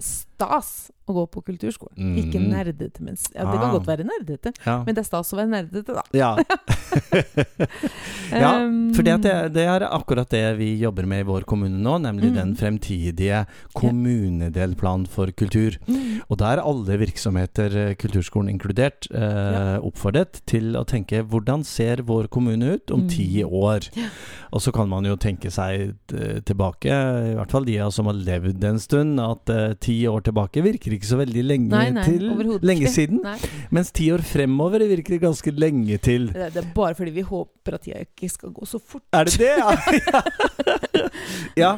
stas 0.45 0.91
å 1.07 1.13
gå 1.13 1.23
på 1.29 1.43
kulturskolen. 1.45 1.97
Mm. 2.01 2.15
Ikke 2.23 2.41
nerdete. 2.41 3.01
Men, 3.05 3.17
ja, 3.35 3.45
det 3.45 3.59
kan 3.61 3.69
Ah. 3.69 3.73
godt 3.77 3.87
være 3.87 4.05
nerdete, 4.09 4.53
Ja. 4.65 4.79
men 4.85 4.95
det 4.95 4.99
er 5.03 5.05
stas 5.05 5.33
å 5.33 5.37
være 5.37 5.51
nerdete, 5.53 5.93
da. 5.95 6.03
ja. 6.13 6.37
Ja, 8.35 8.51
For 8.97 9.03
det, 9.05 9.19
det, 9.55 9.65
er 9.69 9.85
akkurat 9.87 10.29
det 10.33 10.57
vi 10.59 10.71
jobber 10.81 11.05
med 11.07 11.21
i 11.21 11.29
vår 11.29 11.45
kommune 11.45 11.77
nå, 11.83 11.99
nemlig 12.03 12.31
Mm. 12.33 12.35
den 12.35 12.55
fremtidige 12.57 13.47
kommunedelplan 13.75 15.07
for 15.07 15.27
kultur. 15.33 15.77
mm, 15.87 16.23
Og 16.31 16.39
der 16.39 16.57
er 16.59 16.63
alle 16.65 16.97
virksomheter, 16.99 17.77
eh, 17.91 17.95
kulturskolen 17.95 18.49
inkludert, 18.51 19.07
eh, 19.13 19.79
oppfordret 19.85 20.41
til 20.47 20.73
å 20.75 20.85
tenke 20.87 21.23
hvordan 21.23 21.65
ser 21.65 21.97
vår 22.03 22.29
kommune 22.29 22.75
ut 22.75 22.91
om 22.91 23.07
ti 23.09 23.43
år? 23.45 23.91
Ja. 23.95 24.09
Og 24.53 24.61
så 24.63 24.73
kan 24.73 24.89
man 24.89 25.05
jo 25.05 25.17
tenke 25.17 25.51
seg 25.51 25.95
eh, 26.13 26.41
tilbake, 26.41 26.87
i 26.91 27.35
hvert 27.37 27.51
fall 27.51 27.65
de 27.65 27.79
som 27.91 28.07
har 28.07 28.15
levd 28.15 28.65
en 28.65 28.79
stund, 28.79 29.21
at 29.21 29.49
eh, 29.51 29.75
ti 29.75 30.05
år 30.07 30.21
tilbake 30.23 30.34
virker 30.35 30.93
ikke 30.97 31.07
så 31.07 31.17
veldig 31.21 31.45
lenge 31.45 31.69
Nei, 31.71 31.91
nei, 31.91 32.05
til. 32.05 32.59
Lenge 32.63 32.85
ikke. 32.87 32.93
siden. 32.95 33.21
Nei. 33.23 33.37
Mens 33.71 33.91
ti 33.93 34.11
år 34.13 34.23
fremover 34.23 34.81
virker 34.89 35.19
ganske 35.23 35.51
lenge 35.55 35.99
til. 36.03 36.27
Det, 36.33 36.53
det 36.55 36.63
er 36.65 36.71
bare 36.75 36.95
fordi 36.95 37.11
vi 37.11 37.23
håper 37.23 37.75
at 37.75 37.83
tida 37.87 38.01
ikke 38.05 38.29
skal 38.31 38.51
gå 38.53 38.67
så 38.67 38.79
fort. 38.81 39.03
Er 39.13 39.25
det 39.25 39.39
det, 39.39 39.53
ja? 39.59 40.23
ja. 41.57 41.73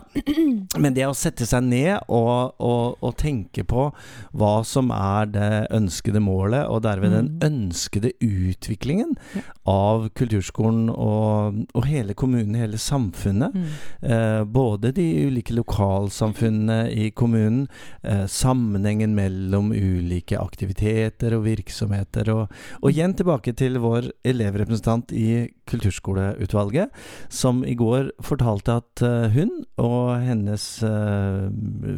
Men 0.78 0.94
det 0.96 1.06
å 1.06 1.14
sette 1.16 1.46
seg 1.48 1.64
ned 1.64 1.98
og, 2.08 2.54
og, 2.60 2.96
og 3.04 3.16
tenke 3.20 3.64
på 3.68 3.88
hva 4.36 4.52
som 4.66 4.90
er 4.94 5.26
det 5.32 5.50
ønskede 5.76 6.20
målet, 6.22 6.66
og 6.68 6.82
derved 6.86 7.10
den 7.12 7.26
Mm. 7.26 7.40
ønskede 7.42 8.12
utviklingen 8.22 9.16
Ja. 9.34 9.40
av 9.66 10.08
kulturskolen 10.14 10.88
og, 10.92 11.56
og 11.74 11.84
hele 11.88 12.14
kommunen, 12.14 12.54
hele 12.54 12.78
samfunnet. 12.78 13.54
Mm. 13.54 13.64
Eh, 14.02 14.44
både 14.44 14.92
de 14.94 15.06
ulike 15.26 15.54
lokalsamfunnene 15.56 16.90
i 16.92 17.10
kommunen, 17.10 17.66
eh, 18.04 18.26
sammenhengen 18.36 19.14
mellom 19.16 19.72
ulike 19.72 20.38
aktiviteter 20.40 21.36
og 21.36 21.46
virksomheter. 21.46 22.30
Og, 22.34 22.52
og 22.82 22.92
igjen 22.92 23.16
tilbake 23.16 23.54
til 23.56 23.80
vår 23.82 24.10
elevrepresentant 24.26 25.14
i 25.16 25.46
Kulturskoleutvalget, 25.66 26.92
som 27.32 27.64
i 27.66 27.74
går 27.78 28.12
fortalte 28.24 28.78
at 28.80 29.02
eh, 29.06 29.34
hun 29.34 29.52
og 29.82 30.12
hennes 30.22 30.66
eh, 30.86 31.46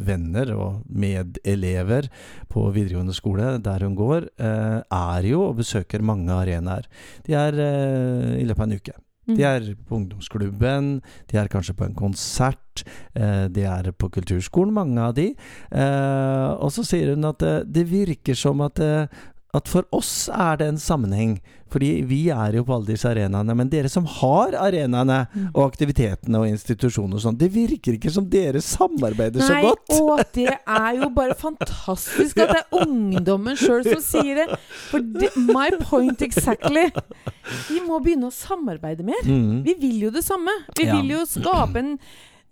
venner 0.08 0.54
og 0.56 0.78
medelever 0.88 2.08
på 2.52 2.68
videregående 2.76 3.16
skole 3.16 3.56
der 3.64 3.84
hun 3.84 3.98
går, 3.98 4.30
eh, 4.40 4.78
er 4.80 5.28
jo 5.28 5.44
og 5.50 5.58
besøker 5.60 6.04
mange 6.04 6.32
arenaer. 6.32 6.88
De 7.26 7.36
er 7.36 7.60
i 8.38 8.46
løpet 8.46 8.64
av 8.64 8.68
en 8.68 8.80
uke. 8.80 8.96
Mm. 9.28 9.36
De 9.36 9.44
er 9.44 9.70
på 9.86 9.98
ungdomsklubben, 10.00 10.92
de 11.30 11.40
er 11.40 11.50
kanskje 11.52 11.76
på 11.76 11.84
en 11.84 11.96
konsert, 11.96 12.84
eh, 13.14 13.46
de 13.52 13.66
er 13.68 13.90
på 13.92 14.08
kulturskolen, 14.08 14.72
mange 14.74 15.00
av 15.04 15.14
de. 15.18 15.30
Eh, 15.70 16.48
og 16.56 16.72
så 16.72 16.86
sier 16.86 17.12
hun 17.12 17.28
at 17.28 17.42
det, 17.44 17.56
det 17.74 17.84
virker 17.90 18.38
som 18.38 18.64
at 18.64 18.80
det, 18.80 19.08
at 19.56 19.68
for 19.68 19.86
oss 19.96 20.28
er 20.28 20.56
det 20.60 20.66
en 20.68 20.76
sammenheng. 20.80 21.38
Fordi 21.68 22.02
vi 22.08 22.28
er 22.32 22.52
jo 22.56 22.62
på 22.64 22.72
alle 22.74 22.86
disse 22.88 23.04
arenaene. 23.08 23.54
Men 23.56 23.68
dere 23.68 23.88
som 23.92 24.04
har 24.08 24.52
arenaene 24.56 25.26
Mm. 25.34 25.48
og 25.54 25.62
aktivitetene 25.72 26.38
og 26.40 26.46
institusjoner 26.48 27.14
og 27.16 27.20
sånn, 27.20 27.36
det 27.38 27.50
virker 27.52 27.96
ikke 27.96 28.10
som 28.12 28.24
dere 28.28 28.60
samarbeider 28.64 29.40
så 29.44 29.58
godt. 29.60 29.88
Nei, 29.88 29.98
og 30.00 30.22
det 30.32 30.46
er 30.66 30.92
jo 31.02 31.08
bare 31.10 31.34
fantastisk 31.36 32.38
at 32.44 32.48
det 32.54 32.62
er 32.62 32.78
ungdommen 32.86 33.56
sjøl 33.56 33.84
som 33.84 34.00
sier 34.04 34.34
det. 34.42 34.58
For 34.90 35.00
det, 35.00 35.32
my 35.36 35.68
point 35.82 36.20
exactly. 36.24 36.86
Vi 37.68 37.80
må 37.84 38.00
begynne 38.04 38.28
å 38.28 38.32
samarbeide 38.32 39.04
mer. 39.04 39.20
Mm. 39.28 39.62
Vi 39.64 39.74
vil 39.80 40.00
jo 40.08 40.10
det 40.10 40.24
samme. 40.24 40.52
Vi 40.76 40.84
Ja. 40.88 40.96
vil 41.00 41.10
jo 41.18 41.24
skape 41.28 41.76
en 41.76 41.98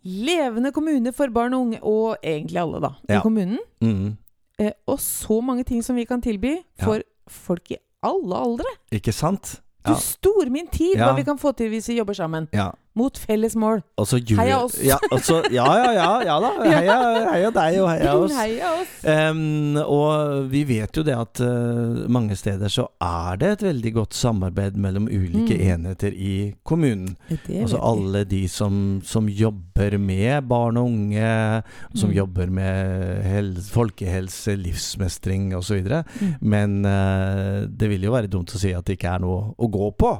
levende 0.05 0.71
kommune 0.73 1.13
for 1.13 1.29
barn 1.35 1.55
og 1.57 1.61
unge, 1.67 1.81
og 1.83 2.17
egentlig 2.23 2.61
alle, 2.63 2.81
da, 2.81 2.93
i 3.09 3.13
Ja. 3.17 3.21
kommunen. 3.25 3.59
Mm. 3.83 4.17
Eh, 4.59 4.73
og 4.89 5.01
så 5.01 5.41
mange 5.45 5.65
ting 5.69 5.83
som 5.85 5.97
vi 5.97 6.05
kan 6.09 6.23
tilby 6.23 6.57
for 6.81 7.03
folk 7.29 7.71
i 7.71 7.77
alle 8.07 8.39
aldre. 8.41 8.73
Ikke 8.95 9.13
sant? 9.13 9.59
Du 9.87 9.95
stor 10.01 10.49
min 10.51 10.67
tid 10.73 10.97
hva 10.99 11.13
vi 11.15 11.23
kan 11.27 11.39
få 11.39 11.53
til 11.55 11.69
hvis 11.71 11.89
vi 11.93 11.99
jobber 12.01 12.17
sammen. 12.19 12.49
Ja. 12.57 12.71
Mot 12.97 13.19
felles 13.21 13.53
mål. 13.61 13.83
Og 14.01 14.07
så 14.09 14.19
Heia 14.39 14.57
oss. 14.65 14.79
Ja, 14.81 14.97
og 15.13 15.21
ja, 15.53 15.67
ja, 15.77 15.91
ja, 15.93 16.07
ja 16.25 16.37
da. 16.41 16.51
Heia, 16.77 16.97
heia 17.29 17.51
deg 17.53 17.75
og 17.83 17.89
heia 17.91 18.15
oss. 18.17 18.33
Heia 18.39 18.71
oss. 18.79 18.95
Um, 19.05 19.77
og 19.85 20.47
vi 20.53 20.63
vet 20.69 20.97
jo 20.97 21.05
det 21.05 21.13
at 21.17 21.43
uh, 21.45 22.07
mange 22.09 22.37
steder 22.41 22.73
så 22.73 22.87
er 23.05 23.37
det 23.43 23.51
et 23.59 23.65
veldig 23.69 23.93
godt 23.99 24.17
samarbeid 24.17 24.79
mellom 24.81 25.11
ulike 25.13 25.57
Mm. 25.57 25.63
enheter 25.77 26.13
i 26.17 26.55
kommunen. 26.65 27.17
Altså 27.29 27.79
alle 27.85 28.25
de 28.29 28.43
som, 28.49 29.01
som 29.05 29.29
jobber 29.29 29.99
med 30.01 30.49
barn 30.49 30.77
og 30.81 30.89
unge, 30.89 31.63
som 31.95 32.09
Mm. 32.11 32.17
jobber 32.17 32.47
med 32.51 33.23
helse, 33.29 33.69
folkehelse, 33.73 34.57
livsmestring 34.57 35.53
osv. 35.57 35.85
Mm. 35.85 36.35
Men 36.41 36.79
uh, 36.87 37.67
det 37.69 37.91
vil 37.93 38.09
jo 38.09 38.17
være 38.17 38.33
dumt 38.33 38.57
å 38.57 38.61
si 38.61 38.73
at 38.73 38.85
det 38.89 38.97
ikke 38.99 39.15
er 39.19 39.25
noe 39.25 39.53
å 39.59 39.69
gå 39.69 39.91
på. 40.01 40.15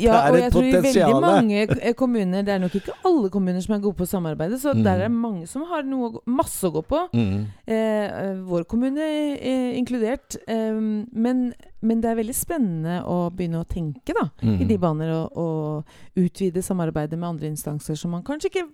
Ja, 0.00 0.22
og 0.32 0.38
jeg 0.40 0.52
tror 0.54 0.64
i 0.64 0.70
veldig 0.72 0.82
potensiale. 0.82 1.32
Mange 1.54 1.78
eh, 1.82 1.94
kommuner 1.94 2.42
Det 2.44 2.52
er 2.54 2.58
nok 2.62 2.74
ikke 2.74 2.94
alle 3.06 3.30
kommuner 3.30 3.60
som 3.62 3.74
er 3.76 3.80
gode 3.84 3.96
på 3.96 4.04
å 4.06 4.10
samarbeide, 4.10 4.58
så 4.60 4.74
Mm. 4.74 4.82
der 4.84 5.04
er 5.04 5.08
mange 5.08 5.46
som 5.46 5.62
har 5.70 5.82
noe, 5.82 6.20
masse 6.26 6.62
å 6.66 6.72
gå 6.72 6.82
på. 6.84 7.00
Mm. 7.14 7.46
Eh, 7.66 7.74
eh, 7.76 8.34
vår 8.44 8.64
kommune 8.66 8.98
er 9.00 9.74
inkludert. 9.78 10.36
Eh, 10.48 10.72
men, 11.12 11.52
men 11.82 12.00
det 12.00 12.10
er 12.10 12.16
veldig 12.20 12.34
spennende 12.34 13.02
å 13.06 13.30
begynne 13.30 13.62
å 13.62 13.68
tenke 13.68 14.12
da, 14.14 14.30
Mm. 14.42 14.60
i 14.60 14.64
de 14.64 14.76
baner 14.78 15.10
og, 15.12 15.36
og 15.36 15.84
utvide 16.16 16.62
samarbeidet 16.62 17.18
med 17.18 17.28
andre 17.28 17.46
instanser 17.48 17.96
som 17.96 18.10
man 18.10 18.22
kanskje 18.24 18.50
ikke 18.50 18.68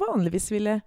vanligvis 0.00 0.50
ville 0.50 0.80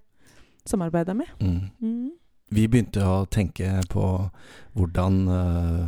samarbeida 0.66 1.14
med. 1.14 1.28
Mm. 1.42 1.70
Mm. 1.82 2.12
Vi 2.54 2.68
begynte 2.68 3.02
å 3.02 3.26
tenke 3.30 3.82
på 3.90 4.30
hvordan 4.78 5.16
uh, 5.28 5.88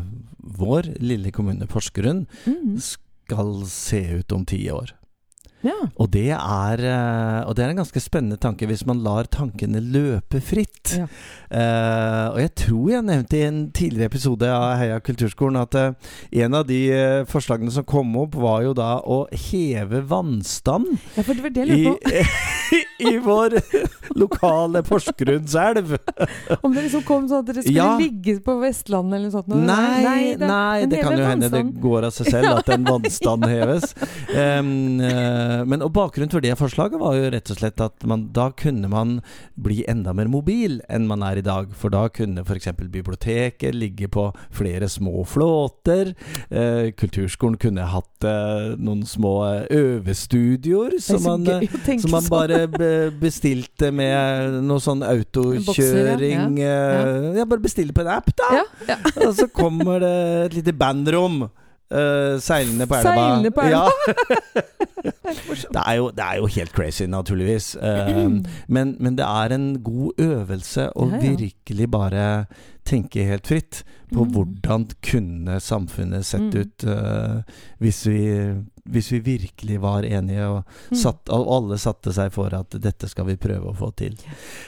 vår 0.57 0.87
lille 0.99 1.31
kommune 1.31 1.67
Porsgrunn 1.69 2.25
Mm. 2.45 2.77
Skal 3.25 3.57
se 3.69 4.05
ut 4.21 4.37
om 4.37 4.45
ti 4.47 4.61
år. 4.71 4.93
Ja. 5.65 5.75
Og 5.97 6.11
det, 6.13 6.29
er, 6.35 6.81
eh, 6.85 7.39
og 7.47 7.55
det 7.57 7.63
er 7.65 7.71
en 7.73 7.79
ganske 7.79 8.01
spennende 8.03 8.37
tanke 8.41 8.67
hvis 8.69 8.85
man 8.85 9.01
lar 9.05 9.25
tankene 9.33 9.81
løpe 9.81 10.41
fritt. 10.43 10.93
Ja. 10.93 11.07
Uh, 11.49 12.35
og 12.35 12.39
jeg 12.41 12.51
tror 12.59 12.89
jeg 12.91 13.05
nevnte 13.07 13.37
i 13.37 13.45
en 13.47 13.59
tidligere 13.73 14.09
episode 14.11 14.49
av 14.51 14.75
Heia 14.79 14.97
kulturskolen 15.01 15.57
at 15.61 15.77
uh, 15.77 16.15
en 16.43 16.57
av 16.57 16.65
de 16.67 16.79
uh, 16.91 17.25
forslagene 17.29 17.71
som 17.73 17.85
kom 17.87 18.11
opp, 18.19 18.35
var 18.37 18.65
jo 18.65 18.73
da 18.77 18.97
å 19.01 19.23
heve 19.31 20.03
vannstand 20.09 20.89
ja, 21.15 21.23
for 21.23 21.31
det 21.33 21.45
var 21.45 21.55
det 21.55 21.63
jeg 21.63 21.71
lurte 21.71 21.95
på. 22.03 22.25
i 22.99 23.17
vår 23.23 23.55
lokale 24.15 24.81
Porsgrunnselv. 24.83 25.95
Om 26.61 26.73
det 26.75 26.85
liksom 26.85 27.03
kom 27.07 27.25
sånn 27.29 27.43
at 27.43 27.49
dere 27.49 27.63
skulle 27.65 27.75
Ja. 27.75 27.97
ligge 27.99 28.37
på 28.45 28.55
Vestlandet 28.61 29.17
eller 29.17 29.29
noe 29.29 29.35
sånt. 29.35 29.49
Nei, 29.51 30.03
Nei, 30.05 30.21
det, 30.39 30.47
nei, 30.49 30.85
det 30.91 31.01
kan 31.03 31.17
jo 31.19 31.25
hende 31.27 31.49
det 31.51 31.63
går 31.83 32.07
av 32.09 32.13
seg 32.15 32.29
selv 32.31 32.51
at 32.61 32.69
en 32.75 32.85
vannstand 32.91 33.45
heves. 33.49 33.91
Um, 34.31 34.69
men 35.69 35.83
og 35.85 35.91
Bakgrunnen 35.95 36.31
for 36.33 36.43
det 36.43 36.55
forslaget 36.59 36.99
var 37.01 37.17
jo 37.17 37.29
rett 37.33 37.51
og 37.53 37.59
slett 37.59 37.81
at 37.83 38.05
man, 38.07 38.27
da 38.35 38.49
kunne 38.55 38.89
man 38.91 39.17
bli 39.59 39.83
enda 39.91 40.13
mer 40.15 40.29
mobil 40.31 40.79
enn 40.89 41.07
man 41.09 41.23
er 41.27 41.41
i 41.41 41.45
dag. 41.45 41.71
For 41.75 41.93
da 41.93 42.05
kunne 42.13 42.43
f.eks. 42.45 42.71
biblioteket 42.91 43.75
ligge 43.75 44.09
på 44.11 44.29
flere 44.55 44.89
små 44.91 45.23
flåter. 45.27 46.13
Uh, 46.51 46.91
kulturskolen 46.97 47.59
kunne 47.61 47.85
hatt 47.91 48.27
uh, 48.27 48.73
noen 48.79 49.03
små 49.07 49.35
øvestudioer 49.71 50.95
er 50.95 51.01
som 51.03 51.23
man, 51.25 51.45
som 51.99 52.11
man 52.13 52.23
sånn. 52.23 52.31
bare 52.31 52.54
bestilte 53.21 53.91
med 53.95 54.59
noe 54.65 54.81
sånn 54.83 55.03
autokjøring 55.05 55.65
Bokser, 55.67 56.63
Ja. 56.63 57.35
Ja, 57.39 57.45
bare 57.45 57.63
bestille 57.63 57.93
på 57.95 58.01
en 58.05 58.11
app, 58.15 58.31
da! 58.37 58.49
Ja, 58.61 58.65
ja. 58.93 58.97
Og 59.27 59.35
så 59.37 59.47
kommer 59.53 59.99
det 60.03 60.15
et 60.47 60.59
lite 60.61 60.73
bandrom 60.73 61.45
Uh, 61.85 62.39
seilende 62.41 62.87
på 62.89 62.95
elva. 62.97 63.11
Seilende 63.13 63.51
på 63.53 63.61
elva. 63.61 63.83
Ja. 63.85 64.23
det, 65.75 65.81
er 65.85 65.93
jo, 65.99 66.07
det 66.17 66.23
er 66.25 66.39
jo 66.39 66.47
helt 66.55 66.71
crazy, 66.73 67.05
naturligvis. 67.05 67.75
Uh, 67.77 68.41
men, 68.75 68.95
men 68.99 69.15
det 69.19 69.25
er 69.27 69.53
en 69.53 69.67
god 69.85 70.17
øvelse 70.17 70.87
å 70.97 71.05
Ja, 71.11 71.19
ja. 71.21 71.35
virkelig 71.37 71.87
bare 71.93 72.23
tenke 72.89 73.23
helt 73.29 73.45
fritt 73.47 73.83
på 74.09 74.25
Mm. 74.25 74.31
hvordan 74.33 74.87
kunne 75.05 75.59
samfunnet 75.61 76.25
sett 76.25 76.41
Mm. 76.41 76.59
ut 76.61 76.83
uh, 76.89 77.41
hvis, 77.79 78.01
vi, 78.09 78.21
hvis 78.89 79.11
vi 79.11 79.19
virkelig 79.19 79.79
var 79.81 80.03
enige 80.05 80.45
og, 80.47 80.63
Mm. 80.91 80.97
satt, 80.97 81.29
og 81.29 81.47
alle 81.55 81.77
satte 81.77 82.13
seg 82.13 82.31
for 82.31 82.53
at 82.53 82.69
dette 82.69 83.07
skal 83.09 83.25
vi 83.25 83.35
prøve 83.35 83.71
å 83.71 83.75
få 83.75 83.91
til. 83.95 84.15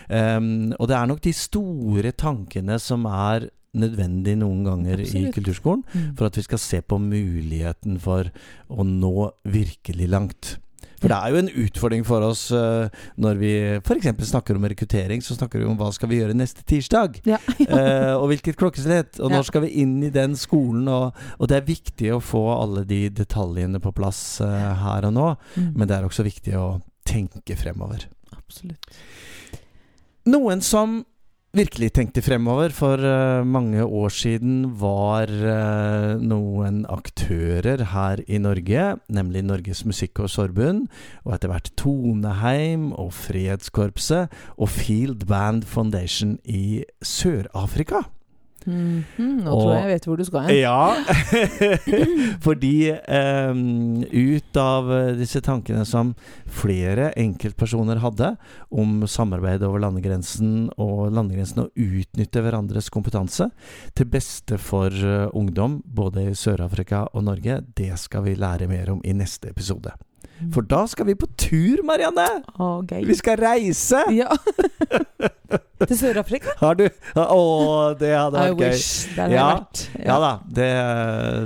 Um, 0.09 0.73
og 0.79 0.87
det 0.87 0.95
er 0.97 1.05
nok 1.07 1.21
de 1.21 1.33
store 1.33 2.11
tankene 2.11 2.79
som 2.79 3.05
er 3.05 3.49
nødvendig 3.77 4.37
noen 4.39 4.63
ganger 4.65 4.99
i 5.05 5.31
kulturskolen 5.31 5.83
Mm. 5.93 6.15
for 6.17 6.25
at 6.25 6.35
vi 6.35 6.41
skal 6.41 6.57
se 6.57 6.81
på 6.81 6.97
muligheten 6.97 7.99
for 7.99 8.31
å 8.69 8.83
nå 8.83 9.31
virkelig 9.45 10.09
langt. 10.09 10.57
For 10.97 11.11
det 11.11 11.17
er 11.17 11.33
jo 11.33 11.41
en 11.43 11.51
utfordring 11.65 12.05
for 12.07 12.25
oss 12.25 12.47
uh, 12.55 12.87
når 13.21 13.39
vi 13.41 13.51
f.eks. 13.77 14.09
snakker 14.31 14.57
om 14.57 14.65
rekruttering. 14.65 15.21
Så 15.21 15.37
snakker 15.37 15.61
vi 15.61 15.67
om 15.69 15.77
hva 15.77 15.91
skal 15.93 16.09
vi 16.09 16.21
gjøre 16.21 16.37
neste 16.37 16.65
tirsdag, 16.67 17.19
Ja. 17.27 17.37
eh, 17.67 18.13
og 18.17 18.27
hvilket 18.31 18.57
klokkeslett. 18.57 19.19
Og 19.21 19.29
Ja. 19.29 19.37
når 19.37 19.47
skal 19.49 19.65
vi 19.67 19.73
inn 19.83 19.97
i 20.03 20.09
den 20.13 20.33
skolen? 20.39 20.87
Og, 20.89 21.13
og 21.37 21.51
det 21.51 21.59
er 21.59 21.67
viktig 21.69 22.13
å 22.15 22.21
få 22.23 22.43
alle 22.55 22.85
de 22.89 23.03
detaljene 23.13 23.81
på 23.83 23.93
plass 23.93 24.39
uh, 24.41 24.73
her 24.81 25.05
og 25.09 25.13
nå. 25.13 25.27
Mm. 25.55 25.69
Men 25.77 25.87
det 25.87 25.97
er 25.99 26.07
også 26.09 26.25
viktig 26.25 26.57
å 26.57 26.67
tenke 27.07 27.55
fremover. 27.59 28.07
Absolutt. 28.35 28.89
Noen 30.27 30.61
som 30.65 31.03
virkelig 31.55 31.93
tenkte 31.95 32.21
fremover 32.25 32.73
for 32.75 33.01
eh, 33.01 33.45
mange 33.47 33.83
år 33.83 34.11
siden, 34.13 34.65
var 34.79 35.31
eh, 35.31 36.17
noen 36.19 36.83
aktører 36.91 37.85
her 37.93 38.21
i 38.27 38.39
Norge, 38.41 38.97
nemlig 39.07 39.45
Norges 39.47 39.85
Musikkorpsforbund, 39.87 40.87
og 41.23 41.37
etter 41.37 41.53
hvert 41.53 41.71
Toneheim 41.79 42.91
og 42.91 43.13
Fredskorpset 43.15 44.33
og 44.57 44.69
Field 44.73 45.27
Band 45.29 45.63
Foundation 45.63 46.37
i 46.43 46.83
Sør-Afrika. 47.01 48.05
Mhm, 48.67 49.45
Nå 49.45 49.51
Og- 49.53 49.61
tror 49.63 49.73
jeg 49.73 49.83
jeg 49.85 49.91
vet 49.93 50.05
hvor 50.09 50.17
du 50.19 50.23
skal 50.27 50.41
hen. 50.43 50.57
Ja, 50.59 50.95
fordi 52.45 52.91
um, 52.91 54.03
ut 54.11 54.59
av 54.59 54.89
disse 55.17 55.41
tankene 55.45 55.85
som 55.87 56.13
flere 56.51 57.11
enkeltpersoner 57.19 58.01
hadde 58.03 58.33
om 58.69 59.05
samarbeid 59.07 59.63
over 59.67 59.79
landegrensen 59.85 60.67
og 60.77 61.07
landegrensen 61.15 61.63
å 61.65 61.69
utnytte 61.73 62.43
hverandres 62.43 62.91
kompetanse 62.93 63.49
til 63.97 64.09
beste 64.11 64.59
for 64.61 64.91
eh, 64.91 65.27
ungdom 65.37 65.79
både 65.85 66.27
i 66.31 66.35
Sør-Afrika 66.37 67.05
og 67.13 67.23
Norge, 67.27 67.61
det 67.77 67.93
skal 68.01 68.25
vi 68.27 68.35
lære 68.35 68.67
mer 68.69 68.91
om 68.93 69.01
i 69.07 69.15
neste 69.15 69.49
episode. 69.53 69.93
For 70.53 70.61
da 70.61 70.83
skal 70.87 71.07
vi 71.09 71.15
på 71.17 71.27
tur, 71.39 71.79
Marianne! 71.87 72.27
Oh, 72.59 72.81
gøy. 72.85 73.03
Vi 73.09 73.15
skal 73.17 73.37
reise! 73.41 74.03
Ja. 74.13 74.29
Til 75.87 75.93
Sør-Afrika? 75.97 76.51
Har 76.59 76.75
du 76.77 76.83
Å, 76.87 77.37
det 77.99 78.09
hadde 78.17 78.41
I 78.41 78.49
vært 78.49 78.57
gøy. 78.59 78.71
wish. 78.73 79.07
Det 79.13 79.21
hadde 79.23 79.35
Ja. 79.37 79.45
vært. 79.53 79.81
Ja 80.03 80.15
da, 80.23 80.31
det, 80.57 80.69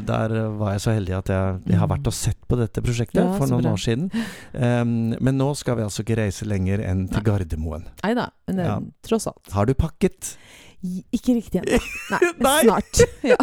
der 0.07 0.35
var 0.57 0.71
jeg 0.75 0.83
så 0.85 0.93
heldig 0.95 1.15
at 1.17 1.31
jeg, 1.33 1.59
jeg 1.73 1.79
har 1.81 1.89
vært 1.91 2.07
og 2.09 2.15
sett 2.15 2.39
på 2.49 2.57
dette 2.59 2.83
prosjektet 2.83 3.19
Ja, 3.21 3.27
for 3.37 3.51
noen 3.51 3.67
bra. 3.67 3.73
år 3.75 3.83
siden. 3.83 4.07
Um, 4.55 4.93
men 5.19 5.37
nå 5.37 5.51
skal 5.59 5.77
vi 5.79 5.83
altså 5.85 6.03
ikke 6.05 6.17
reise 6.23 6.47
lenger 6.47 6.83
enn 6.87 7.05
til 7.11 7.23
Gardermoen. 7.27 7.85
Nei 8.03 8.13
da, 8.17 8.29
men 8.47 8.61
det, 8.61 8.65
Ja. 8.71 8.79
tross 9.07 9.27
alt. 9.27 9.51
Har 9.51 9.65
du 9.69 9.73
pakket? 9.75 10.35
Ikke 10.81 11.35
riktig 11.37 11.61
ennå. 11.61 11.77
Nei, 12.13 12.19
men 12.41 12.63
snart. 12.65 13.01
Ja. 13.31 13.37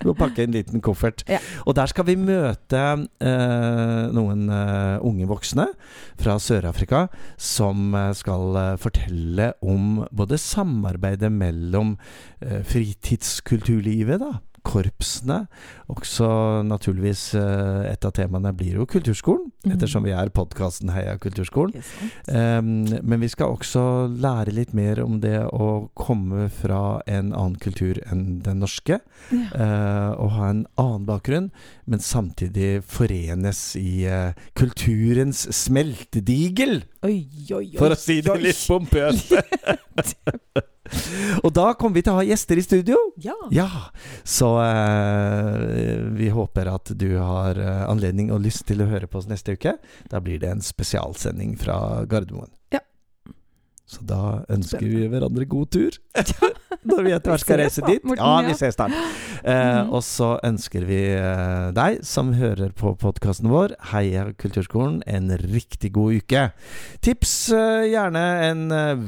Du 0.00 0.08
må 0.08 0.14
pakke 0.16 0.46
en 0.46 0.54
liten 0.54 0.80
koffert. 0.84 1.22
Ja. 1.28 1.38
Og 1.68 1.76
der 1.76 1.90
skal 1.90 2.06
vi 2.08 2.16
møte 2.18 2.80
eh, 3.20 4.04
noen 4.16 4.48
eh, 4.48 5.04
unge 5.04 5.28
voksne 5.28 5.68
fra 6.18 6.38
Sør-Afrika 6.42 7.04
som 7.36 7.92
eh, 7.94 8.10
skal 8.16 8.56
eh, 8.56 8.72
fortelle 8.80 9.52
om 9.60 10.02
både 10.10 10.40
samarbeidet 10.40 11.30
mellom 11.34 11.96
eh, 12.40 12.62
fritidskulturlivet, 12.66 14.24
da, 14.24 14.32
korpsene. 14.64 15.46
Også 15.88 16.28
naturligvis 16.66 17.34
eh, 17.38 17.92
et 17.92 18.04
av 18.04 18.12
temaene 18.16 18.52
blir 18.56 18.74
jo 18.80 18.86
kulturskolen, 18.86 19.50
Mhm. 19.64 19.72
ettersom 19.74 20.04
vi 20.04 20.12
er 20.14 20.30
podkasten 20.30 20.90
Heia 20.94 21.16
kulturskolen. 21.18 21.74
Um, 22.28 22.86
men 23.02 23.20
vi 23.20 23.28
skal 23.28 23.50
også 23.56 23.82
lære 24.20 24.52
litt 24.54 24.72
mer 24.74 25.00
om 25.04 25.18
det 25.20 25.40
å 25.52 25.88
komme 25.98 26.48
fra 26.50 27.00
en 27.06 27.32
annen 27.32 27.56
kultur 27.60 27.98
enn 28.10 28.40
den 28.42 28.60
norske. 28.60 29.00
Ja. 29.32 29.44
eh, 29.54 30.10
og 30.18 30.30
ha 30.36 30.48
en 30.50 30.66
annen 30.78 31.04
bakgrunn, 31.06 31.50
men 31.88 32.02
samtidig 32.04 32.82
forenes 32.86 33.62
i 33.80 34.06
uh, 34.06 34.36
kulturens 34.58 35.46
smeltedigel, 35.56 36.82
Oi, 37.06 37.20
oi, 37.50 37.62
oi. 37.72 37.78
for 37.78 37.94
å 37.94 37.98
si 37.98 38.20
det 38.24 38.34
litt 38.42 38.60
pompøst. 38.68 39.32
og 41.44 41.50
da 41.54 41.66
kommer 41.78 41.98
vi 41.98 42.04
til 42.04 42.14
å 42.14 42.18
ha 42.20 42.26
gjester 42.26 42.60
i 42.60 42.64
studio. 42.64 42.98
Ja. 43.24 43.36
Ja, 43.54 43.68
så 44.26 44.52
uh, 44.60 45.64
vi 46.18 46.30
håper 46.34 46.72
at 46.72 46.92
du 46.98 47.10
har 47.16 47.58
eh, 47.60 47.82
anledning 47.88 48.32
og 48.34 48.42
lyst 48.44 48.66
til 48.68 48.82
å 48.82 48.88
høre 48.90 49.08
på 49.10 49.20
oss 49.20 49.28
neste 49.30 49.56
uke. 49.56 49.76
Da 50.10 50.22
blir 50.24 50.40
det 50.42 50.52
en 50.52 50.64
spesialsending 50.64 51.56
fra 51.60 52.04
Gardermoen. 52.08 52.50
Ja. 52.74 52.82
Så 53.88 54.04
da 54.04 54.42
ønsker 54.52 54.84
vi 54.84 55.06
hverandre 55.08 55.48
god 55.48 55.72
tur. 55.76 56.00
Når 56.88 57.02
vi 57.04 57.12
etter 57.16 57.32
hvert 57.32 57.42
skal 57.42 57.58
reise 57.62 57.82
dit. 57.86 58.04
Morten, 58.06 58.22
ja, 58.22 58.46
vi 58.46 58.54
ses 58.58 58.74
snart. 58.78 58.92
Eh, 59.42 59.56
Mhm. 59.78 59.90
Og 59.94 60.02
så 60.02 60.28
ønsker 60.44 60.84
vi 60.86 60.98
eh, 61.14 61.70
deg 61.76 62.00
som 62.06 62.32
hører 62.36 62.70
på 62.76 62.92
podkasten 62.98 63.48
vår, 63.50 63.74
Heia 63.92 64.26
Kulturskolen, 64.38 65.00
en 65.06 65.30
riktig 65.38 65.92
god 65.94 66.18
uke. 66.22 66.42
Tips 67.04 67.32
eh, 67.54 67.86
gjerne 67.92 68.22
en 68.48 68.64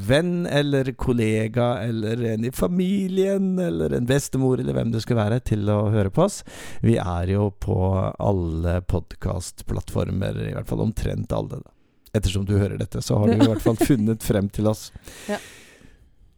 venn 0.07 0.45
eller 0.47 0.91
kollega 0.99 1.83
eller 1.83 2.23
en 2.33 2.45
i 2.47 2.51
familien 2.55 3.53
eller 3.59 3.93
en 3.97 4.07
bestemor 4.09 4.59
eller 4.59 4.73
hvem 4.77 4.91
det 4.93 5.01
skulle 5.03 5.21
være, 5.23 5.39
til 5.51 5.67
å 5.71 5.89
høre 5.93 6.09
på 6.13 6.25
oss. 6.27 6.41
Vi 6.81 6.97
er 7.01 7.33
jo 7.35 7.49
på 7.61 7.77
alle 8.19 8.79
podkastplattformer, 8.87 10.41
i 10.49 10.53
hvert 10.55 10.67
fall 10.69 10.81
omtrent 10.87 11.31
alle. 11.35 11.61
da. 11.61 11.71
Ettersom 12.13 12.43
du 12.47 12.57
hører 12.59 12.77
dette, 12.81 12.99
så 13.03 13.17
har 13.21 13.27
du 13.31 13.39
i 13.39 13.47
hvert 13.47 13.63
fall 13.63 13.77
funnet 13.79 14.23
frem 14.25 14.49
til 14.51 14.67
oss. 14.67 14.89
Ja. 15.31 15.37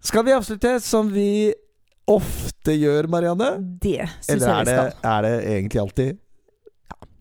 Skal 0.04 0.26
vi 0.28 0.34
avslutte 0.36 0.80
som 0.84 1.08
vi 1.14 1.54
ofte 2.12 2.76
gjør, 2.76 3.08
Marianne? 3.08 3.54
Det 3.60 4.04
syns 4.20 4.44
jeg 4.44 4.44
vi 4.44 4.44
skal. 4.44 4.68
Eller 4.68 5.14
er 5.14 5.26
det 5.26 5.34
egentlig 5.54 5.82
alltid? 5.86 6.20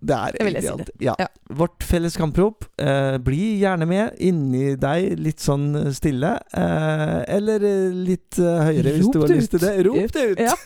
Det 0.03 0.17
er 0.17 0.37
egentlig 0.41 0.63
si 0.65 0.71
alt. 0.73 0.89
Ja. 0.99 1.13
Ja. 1.23 1.29
Vårt 1.55 1.85
felles 1.87 2.17
kamprop. 2.19 2.65
Eh, 2.83 3.19
bli 3.23 3.61
gjerne 3.61 3.87
med 3.87 4.19
inni 4.19 4.75
deg, 4.83 5.13
litt 5.23 5.39
sånn 5.43 5.69
stille. 5.95 6.33
Eh, 6.59 7.19
eller 7.37 7.63
eh, 7.69 7.95
litt 8.11 8.41
eh, 8.43 8.65
høyere 8.67 8.97
hvis 8.97 9.13
du 9.15 9.21
har 9.23 9.31
ut. 9.31 9.37
lyst 9.39 9.55
til 9.55 9.63
det. 9.63 9.77
Rop 9.87 10.17
det 10.17 10.27
ut! 10.33 10.43
Ja. 10.43 10.57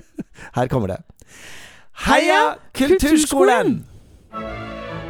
Her 0.58 0.72
kommer 0.72 0.96
det. 0.96 0.98
Heia 2.08 2.42
Kulturskolen! 2.74 3.84
Heia 4.34 4.42
Kulturskolen! 4.42 5.09